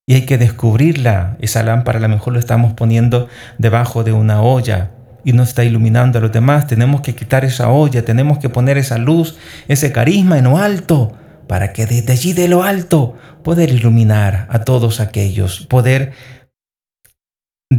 y 0.07 0.15
hay 0.15 0.27
que 0.27 0.39
descubrirla. 0.39 1.37
Esa 1.41 1.63
lámpara 1.63 1.99
a 1.99 2.03
lo 2.03 2.09
mejor 2.09 2.33
lo 2.33 2.39
estamos 2.39 2.73
poniendo 2.73 3.29
debajo 3.59 4.05
de 4.05 4.13
una 4.13 4.41
olla 4.41 4.91
y 5.25 5.33
no 5.33 5.43
está 5.43 5.65
iluminando 5.65 6.19
a 6.19 6.23
los 6.23 6.33
demás. 6.33 6.67
Tenemos 6.67 7.03
que 7.03 7.15
quitar 7.15 7.45
esa 7.45 7.69
olla, 7.69 8.05
tenemos 8.05 8.39
que 8.39 8.49
poner 8.49 8.79
esa 8.79 8.99
luz, 8.99 9.37
ese 9.69 9.93
carisma 9.93 10.39
en 10.39 10.45
lo 10.45 10.57
alto, 10.57 11.13
para 11.47 11.73
que 11.73 11.87
desde 11.87 12.13
allí 12.13 12.33
de 12.33 12.49
lo 12.49 12.63
alto 12.63 13.17
poder 13.43 13.71
iluminar 13.71 14.47
a 14.49 14.61
todos 14.61 15.01
aquellos, 15.01 15.67
poder 15.67 16.13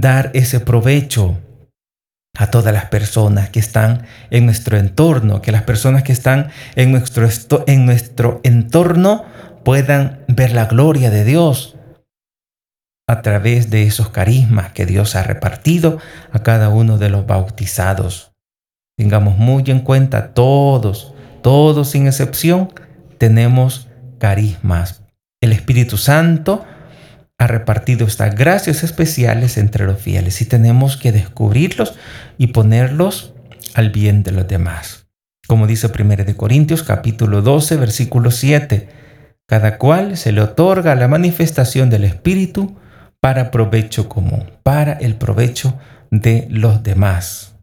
dar 0.01 0.31
ese 0.33 0.59
provecho 0.59 1.39
a 2.37 2.49
todas 2.49 2.73
las 2.73 2.85
personas 2.85 3.49
que 3.49 3.59
están 3.59 4.05
en 4.31 4.45
nuestro 4.45 4.77
entorno, 4.77 5.41
que 5.41 5.51
las 5.51 5.63
personas 5.63 6.03
que 6.03 6.11
están 6.11 6.49
en 6.75 6.91
nuestro, 6.91 7.63
en 7.67 7.85
nuestro 7.85 8.41
entorno 8.43 9.23
puedan 9.63 10.21
ver 10.27 10.51
la 10.53 10.65
gloria 10.65 11.11
de 11.11 11.23
Dios 11.23 11.75
a 13.07 13.21
través 13.21 13.69
de 13.69 13.83
esos 13.83 14.09
carismas 14.09 14.71
que 14.71 14.85
Dios 14.85 15.15
ha 15.15 15.23
repartido 15.23 15.99
a 16.31 16.39
cada 16.39 16.69
uno 16.69 16.97
de 16.97 17.09
los 17.09 17.27
bautizados. 17.27 18.31
Tengamos 18.97 19.37
muy 19.37 19.63
en 19.67 19.81
cuenta 19.81 20.33
todos, 20.33 21.13
todos 21.43 21.91
sin 21.91 22.07
excepción, 22.07 22.73
tenemos 23.19 23.89
carismas. 24.17 25.03
El 25.41 25.51
Espíritu 25.51 25.97
Santo 25.97 26.65
ha 27.43 27.47
repartido 27.47 28.07
estas 28.07 28.35
gracias 28.35 28.83
especiales 28.83 29.57
entre 29.57 29.85
los 29.85 29.99
fieles 29.99 30.41
y 30.41 30.45
tenemos 30.45 30.97
que 30.97 31.11
descubrirlos 31.11 31.93
y 32.37 32.47
ponerlos 32.47 33.33
al 33.73 33.89
bien 33.89 34.23
de 34.23 34.31
los 34.31 34.47
demás. 34.47 35.07
Como 35.47 35.67
dice 35.67 35.87
1 35.87 36.15
de 36.23 36.35
Corintios 36.35 36.83
capítulo 36.83 37.41
12 37.41 37.75
versículo 37.75 38.31
7, 38.31 38.87
cada 39.45 39.77
cual 39.77 40.15
se 40.15 40.31
le 40.31 40.41
otorga 40.41 40.95
la 40.95 41.09
manifestación 41.09 41.89
del 41.89 42.05
Espíritu 42.05 42.77
para 43.19 43.51
provecho 43.51 44.07
común, 44.07 44.51
para 44.63 44.93
el 44.93 45.15
provecho 45.15 45.77
de 46.11 46.47
los 46.49 46.81
demás. 46.81 47.55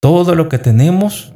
Todo 0.00 0.34
lo 0.34 0.50
que 0.50 0.58
tenemos 0.58 1.33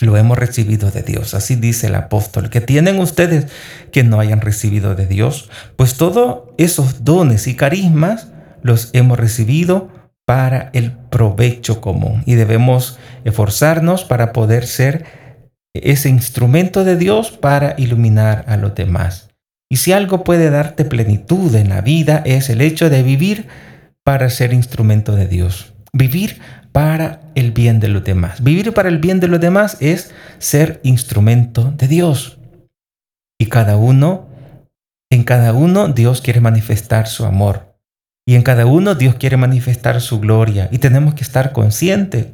lo 0.00 0.16
hemos 0.16 0.38
recibido 0.38 0.90
de 0.90 1.02
Dios. 1.02 1.34
Así 1.34 1.56
dice 1.56 1.88
el 1.88 1.94
apóstol. 1.94 2.50
Que 2.50 2.60
tienen 2.60 2.98
ustedes 2.98 3.46
que 3.92 4.04
no 4.04 4.20
hayan 4.20 4.40
recibido 4.40 4.94
de 4.94 5.06
Dios. 5.06 5.50
Pues 5.76 5.94
todos 5.96 6.50
esos 6.58 7.04
dones 7.04 7.46
y 7.46 7.56
carismas 7.56 8.28
los 8.62 8.90
hemos 8.92 9.18
recibido 9.18 9.90
para 10.24 10.70
el 10.72 10.92
provecho 10.92 11.80
común. 11.80 12.22
Y 12.26 12.34
debemos 12.34 12.98
esforzarnos 13.24 14.04
para 14.04 14.32
poder 14.32 14.66
ser 14.66 15.04
ese 15.74 16.08
instrumento 16.08 16.84
de 16.84 16.96
Dios 16.96 17.32
para 17.32 17.74
iluminar 17.78 18.44
a 18.48 18.56
los 18.56 18.74
demás. 18.74 19.28
Y 19.68 19.76
si 19.76 19.92
algo 19.92 20.24
puede 20.24 20.50
darte 20.50 20.84
plenitud 20.84 21.54
en 21.54 21.68
la 21.68 21.80
vida 21.80 22.22
es 22.24 22.48
el 22.48 22.60
hecho 22.60 22.90
de 22.90 23.02
vivir 23.02 23.48
para 24.04 24.30
ser 24.30 24.52
instrumento 24.52 25.16
de 25.16 25.26
Dios. 25.26 25.74
Vivir 25.92 26.40
para 26.74 27.20
el 27.36 27.52
bien 27.52 27.78
de 27.78 27.86
los 27.86 28.02
demás. 28.02 28.42
Vivir 28.42 28.74
para 28.74 28.88
el 28.88 28.98
bien 28.98 29.20
de 29.20 29.28
los 29.28 29.38
demás 29.38 29.76
es 29.78 30.12
ser 30.38 30.80
instrumento 30.82 31.72
de 31.76 31.86
Dios. 31.86 32.38
Y 33.38 33.46
cada 33.46 33.76
uno, 33.76 34.26
en 35.08 35.22
cada 35.22 35.52
uno 35.52 35.86
Dios 35.86 36.20
quiere 36.20 36.40
manifestar 36.40 37.06
su 37.06 37.26
amor. 37.26 37.78
Y 38.26 38.34
en 38.34 38.42
cada 38.42 38.66
uno 38.66 38.96
Dios 38.96 39.14
quiere 39.14 39.36
manifestar 39.36 40.00
su 40.00 40.18
gloria. 40.18 40.68
Y 40.72 40.78
tenemos 40.78 41.14
que 41.14 41.22
estar 41.22 41.52
conscientes. 41.52 42.26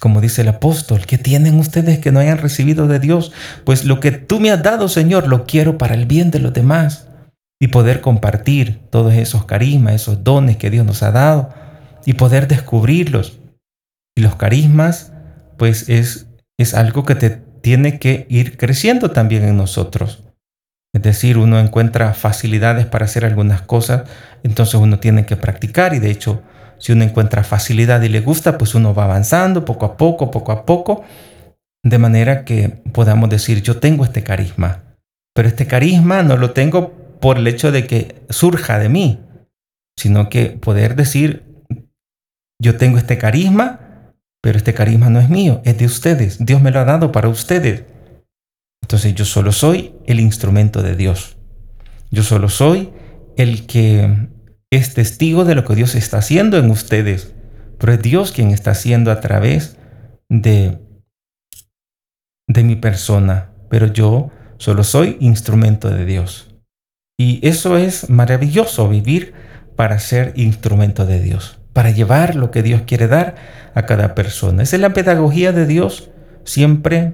Como 0.00 0.20
dice 0.20 0.42
el 0.42 0.48
apóstol, 0.48 1.06
que 1.06 1.16
tienen 1.16 1.60
ustedes 1.60 2.00
que 2.00 2.10
no 2.10 2.18
hayan 2.18 2.38
recibido 2.38 2.88
de 2.88 2.98
Dios? 2.98 3.30
Pues 3.64 3.84
lo 3.84 4.00
que 4.00 4.10
tú 4.10 4.40
me 4.40 4.50
has 4.50 4.64
dado, 4.64 4.88
Señor, 4.88 5.28
lo 5.28 5.44
quiero 5.44 5.78
para 5.78 5.94
el 5.94 6.06
bien 6.06 6.32
de 6.32 6.40
los 6.40 6.52
demás. 6.52 7.06
Y 7.60 7.68
poder 7.68 8.00
compartir 8.00 8.80
todos 8.90 9.14
esos 9.14 9.44
carismas, 9.44 9.94
esos 9.94 10.24
dones 10.24 10.56
que 10.56 10.70
Dios 10.70 10.84
nos 10.84 11.04
ha 11.04 11.12
dado 11.12 11.63
y 12.04 12.14
poder 12.14 12.48
descubrirlos. 12.48 13.40
Y 14.16 14.22
los 14.22 14.36
carismas, 14.36 15.12
pues 15.56 15.88
es, 15.88 16.26
es 16.58 16.74
algo 16.74 17.04
que 17.04 17.14
te 17.14 17.30
tiene 17.64 17.98
que 17.98 18.26
ir 18.28 18.58
creciendo 18.58 19.10
también 19.10 19.44
en 19.44 19.56
nosotros. 19.56 20.22
Es 20.92 21.02
decir, 21.02 21.38
uno 21.38 21.58
encuentra 21.58 22.14
facilidades 22.14 22.86
para 22.86 23.06
hacer 23.06 23.24
algunas 23.24 23.62
cosas, 23.62 24.04
entonces 24.42 24.74
uno 24.74 25.00
tiene 25.00 25.26
que 25.26 25.36
practicar 25.36 25.94
y 25.94 25.98
de 25.98 26.10
hecho, 26.10 26.42
si 26.78 26.92
uno 26.92 27.02
encuentra 27.04 27.42
facilidad 27.42 28.02
y 28.02 28.08
le 28.08 28.20
gusta, 28.20 28.58
pues 28.58 28.74
uno 28.74 28.94
va 28.94 29.04
avanzando 29.04 29.64
poco 29.64 29.86
a 29.86 29.96
poco, 29.96 30.30
poco 30.30 30.52
a 30.52 30.66
poco, 30.66 31.04
de 31.82 31.98
manera 31.98 32.44
que 32.44 32.68
podamos 32.92 33.28
decir, 33.30 33.62
yo 33.62 33.78
tengo 33.78 34.04
este 34.04 34.22
carisma, 34.22 34.82
pero 35.34 35.48
este 35.48 35.66
carisma 35.66 36.22
no 36.22 36.36
lo 36.36 36.52
tengo 36.52 36.92
por 37.20 37.38
el 37.38 37.46
hecho 37.46 37.72
de 37.72 37.86
que 37.86 38.22
surja 38.28 38.78
de 38.78 38.88
mí, 38.88 39.20
sino 39.98 40.28
que 40.28 40.50
poder 40.50 40.94
decir, 40.96 41.53
yo 42.60 42.76
tengo 42.76 42.98
este 42.98 43.18
carisma, 43.18 44.12
pero 44.42 44.58
este 44.58 44.74
carisma 44.74 45.10
no 45.10 45.20
es 45.20 45.28
mío, 45.28 45.60
es 45.64 45.78
de 45.78 45.86
ustedes. 45.86 46.44
Dios 46.44 46.60
me 46.62 46.70
lo 46.70 46.80
ha 46.80 46.84
dado 46.84 47.12
para 47.12 47.28
ustedes. 47.28 47.84
Entonces 48.82 49.14
yo 49.14 49.24
solo 49.24 49.52
soy 49.52 49.94
el 50.06 50.20
instrumento 50.20 50.82
de 50.82 50.96
Dios. 50.96 51.36
Yo 52.10 52.22
solo 52.22 52.48
soy 52.48 52.92
el 53.36 53.66
que 53.66 54.28
es 54.70 54.94
testigo 54.94 55.44
de 55.44 55.54
lo 55.54 55.64
que 55.64 55.74
Dios 55.74 55.94
está 55.94 56.18
haciendo 56.18 56.58
en 56.58 56.70
ustedes. 56.70 57.32
Pero 57.78 57.94
es 57.94 58.02
Dios 58.02 58.32
quien 58.32 58.50
está 58.50 58.72
haciendo 58.72 59.10
a 59.10 59.20
través 59.20 59.78
de, 60.28 60.78
de 62.46 62.64
mi 62.64 62.76
persona. 62.76 63.50
Pero 63.70 63.86
yo 63.86 64.30
solo 64.58 64.84
soy 64.84 65.16
instrumento 65.20 65.88
de 65.88 66.04
Dios. 66.04 66.54
Y 67.18 67.46
eso 67.46 67.78
es 67.78 68.10
maravilloso, 68.10 68.88
vivir 68.88 69.32
para 69.76 69.98
ser 69.98 70.34
instrumento 70.36 71.06
de 71.06 71.20
Dios 71.20 71.63
para 71.74 71.90
llevar 71.90 72.36
lo 72.36 72.50
que 72.50 72.62
Dios 72.62 72.82
quiere 72.86 73.08
dar 73.08 73.34
a 73.74 73.82
cada 73.82 74.14
persona. 74.14 74.62
Esa 74.62 74.76
es 74.76 74.82
la 74.82 74.94
pedagogía 74.94 75.52
de 75.52 75.66
Dios, 75.66 76.10
siempre 76.44 77.12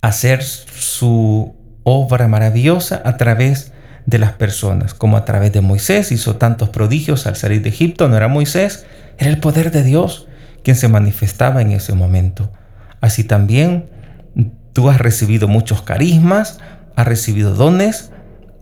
hacer 0.00 0.44
su 0.44 1.56
obra 1.82 2.28
maravillosa 2.28 3.02
a 3.04 3.16
través 3.16 3.72
de 4.06 4.18
las 4.18 4.32
personas, 4.32 4.92
como 4.94 5.16
a 5.16 5.24
través 5.24 5.52
de 5.52 5.62
Moisés 5.62 6.12
hizo 6.12 6.36
tantos 6.36 6.68
prodigios 6.68 7.26
al 7.26 7.36
salir 7.36 7.62
de 7.62 7.70
Egipto, 7.70 8.08
no 8.08 8.16
era 8.16 8.28
Moisés, 8.28 8.84
era 9.18 9.30
el 9.30 9.38
poder 9.38 9.70
de 9.70 9.82
Dios 9.82 10.28
quien 10.62 10.76
se 10.76 10.88
manifestaba 10.88 11.62
en 11.62 11.70
ese 11.70 11.94
momento. 11.94 12.52
Así 13.00 13.24
también 13.24 13.88
tú 14.74 14.90
has 14.90 14.98
recibido 14.98 15.48
muchos 15.48 15.82
carismas, 15.82 16.58
has 16.96 17.06
recibido 17.06 17.54
dones, 17.54 18.10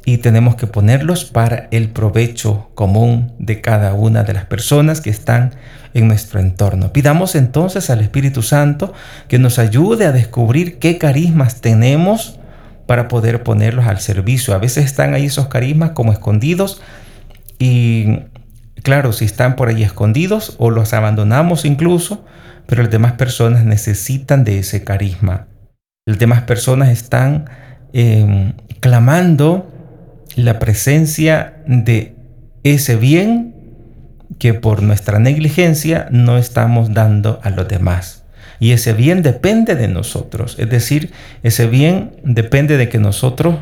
y 0.05 0.19
tenemos 0.19 0.57
que 0.57 0.67
ponerlos 0.67 1.25
para 1.25 1.69
el 1.71 1.89
provecho 1.89 2.71
común 2.75 3.33
de 3.39 3.61
cada 3.61 3.95
una 3.95 4.25
de 4.25 4.33
las 4.33 4.47
personas 4.47 5.01
que 5.01 5.11
están 5.11 5.55
en 5.95 6.09
nuestro 6.09 6.41
entorno. 6.41 6.93
Pidamos 6.93 7.35
entonces 7.35 7.91
al 7.91 8.01
Espíritu 8.01 8.43
Santo 8.43 8.93
que 9.29 9.39
nos 9.39 9.59
ayude 9.59 10.07
a 10.07 10.13
descubrir 10.13 10.79
qué 10.79 10.99
carismas 10.99 11.61
tenemos 11.61 12.39
para 12.87 13.09
poder 13.09 13.43
ponerlos 13.43 13.87
al 13.87 14.01
servicio. 14.01 14.55
A 14.55 14.59
veces 14.59 14.85
están 14.85 15.15
ahí 15.15 15.27
esos 15.27 15.49
carismas 15.49 15.91
como 15.91 16.13
escondidos 16.13 16.83
y 17.59 18.21
claro, 18.83 19.13
si 19.13 19.25
están 19.25 19.55
por 19.55 19.69
ahí 19.69 19.85
escondidos 19.85 20.57
o 20.59 20.71
los 20.71 20.93
abandonamos 20.93 21.65
incluso, 21.65 22.25
pero 22.67 22.83
las 22.83 22.91
demás 22.91 23.13
personas 23.13 23.65
necesitan 23.65 24.43
de 24.45 24.59
ese 24.59 24.83
carisma. 24.83 25.47
Las 26.07 26.19
demás 26.19 26.43
personas 26.43 26.89
están 26.89 27.49
em, 27.93 28.55
clamando 28.81 29.72
la 30.37 30.59
presencia 30.59 31.63
de 31.67 32.15
ese 32.63 32.97
bien 32.97 33.55
que 34.39 34.55
por 34.55 34.83
nuestra 34.83 35.19
negligencia 35.19 36.09
no 36.11 36.39
estamos 36.39 36.95
dando 36.95 37.41
a 37.43 37.51
los 37.51 37.69
demás. 37.69 38.25
Y 38.59 38.73
ese 38.73 38.93
bien 38.93 39.23
depende 39.23 39.75
de 39.75 39.89
nosotros, 39.89 40.57
es 40.59 40.71
decir, 40.71 41.13
ese 41.43 41.67
bien 41.67 42.13
depende 42.23 42.77
de 42.77 42.89
que 42.89 42.99
nosotros 42.99 43.57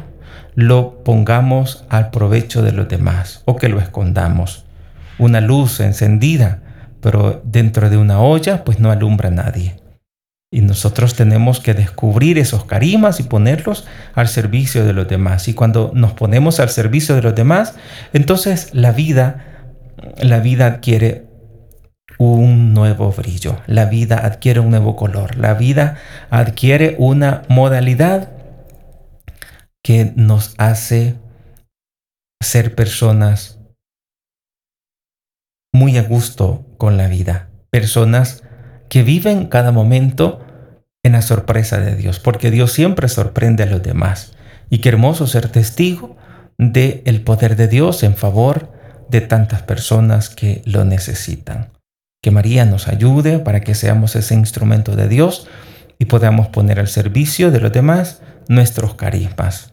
lo 0.54 1.02
pongamos 1.04 1.85
al 1.88 2.11
provecho 2.11 2.62
de 2.62 2.72
los 2.72 2.88
demás 2.88 3.42
o 3.46 3.56
que 3.56 3.68
lo 3.68 3.80
escondamos. 3.80 4.64
Una 5.18 5.40
luz 5.40 5.80
encendida, 5.80 6.61
pero 7.00 7.42
dentro 7.44 7.88
de 7.88 7.96
una 7.96 8.20
olla, 8.20 8.64
pues 8.64 8.78
no 8.78 8.90
alumbra 8.90 9.28
a 9.28 9.33
nadie. 9.33 9.79
Y 10.52 10.62
nosotros 10.62 11.14
tenemos 11.14 11.60
que 11.60 11.74
descubrir 11.74 12.36
esos 12.38 12.64
carismas 12.64 13.20
y 13.20 13.22
ponerlos 13.22 13.86
al 14.14 14.26
servicio 14.26 14.84
de 14.84 14.92
los 14.92 15.06
demás. 15.06 15.46
Y 15.46 15.54
cuando 15.54 15.92
nos 15.94 16.12
ponemos 16.12 16.58
al 16.58 16.70
servicio 16.70 17.14
de 17.14 17.22
los 17.22 17.34
demás, 17.34 17.74
entonces 18.12 18.70
la 18.74 18.90
vida, 18.90 19.74
la 20.20 20.40
vida 20.40 20.66
adquiere 20.66 21.30
un 22.18 22.74
nuevo 22.74 23.12
brillo, 23.12 23.62
la 23.66 23.86
vida 23.86 24.18
adquiere 24.18 24.60
un 24.60 24.70
nuevo 24.70 24.96
color, 24.96 25.36
la 25.36 25.54
vida 25.54 25.96
adquiere 26.30 26.96
una 26.98 27.42
modalidad 27.48 28.30
que 29.82 30.12
nos 30.16 30.54
hace 30.58 31.16
ser 32.42 32.74
personas 32.74 33.58
muy 35.72 35.96
a 35.96 36.02
gusto 36.02 36.66
con 36.76 36.96
la 36.96 37.06
vida, 37.06 37.48
personas 37.70 38.42
que 38.90 39.05
viven 39.05 39.46
cada 39.46 39.72
momento 39.72 40.44
en 41.03 41.12
la 41.12 41.22
sorpresa 41.22 41.79
de 41.79 41.94
Dios, 41.96 42.18
porque 42.18 42.50
Dios 42.50 42.72
siempre 42.72 43.09
sorprende 43.09 43.62
a 43.62 43.66
los 43.66 43.83
demás. 43.83 44.33
Y 44.68 44.79
qué 44.79 44.90
hermoso 44.90 45.26
ser 45.26 45.48
testigo 45.48 46.16
del 46.59 47.00
el 47.07 47.22
poder 47.22 47.57
de 47.57 47.68
Dios 47.68 48.03
en 48.03 48.16
favor 48.16 48.72
de 49.09 49.20
tantas 49.20 49.62
personas 49.62 50.29
que 50.29 50.61
lo 50.66 50.85
necesitan. 50.85 51.70
Que 52.20 52.33
María 52.33 52.64
nos 52.64 52.88
ayude 52.88 53.38
para 53.38 53.61
que 53.61 53.74
seamos 53.74 54.14
ese 54.16 54.35
instrumento 54.35 54.96
de 54.96 55.09
Dios 55.09 55.46
y 55.98 56.07
podamos 56.07 56.48
poner 56.48 56.81
al 56.81 56.88
servicio 56.88 57.50
de 57.50 57.61
los 57.61 57.72
demás 57.72 58.22
nuestros 58.48 58.94
carismas. 58.94 59.72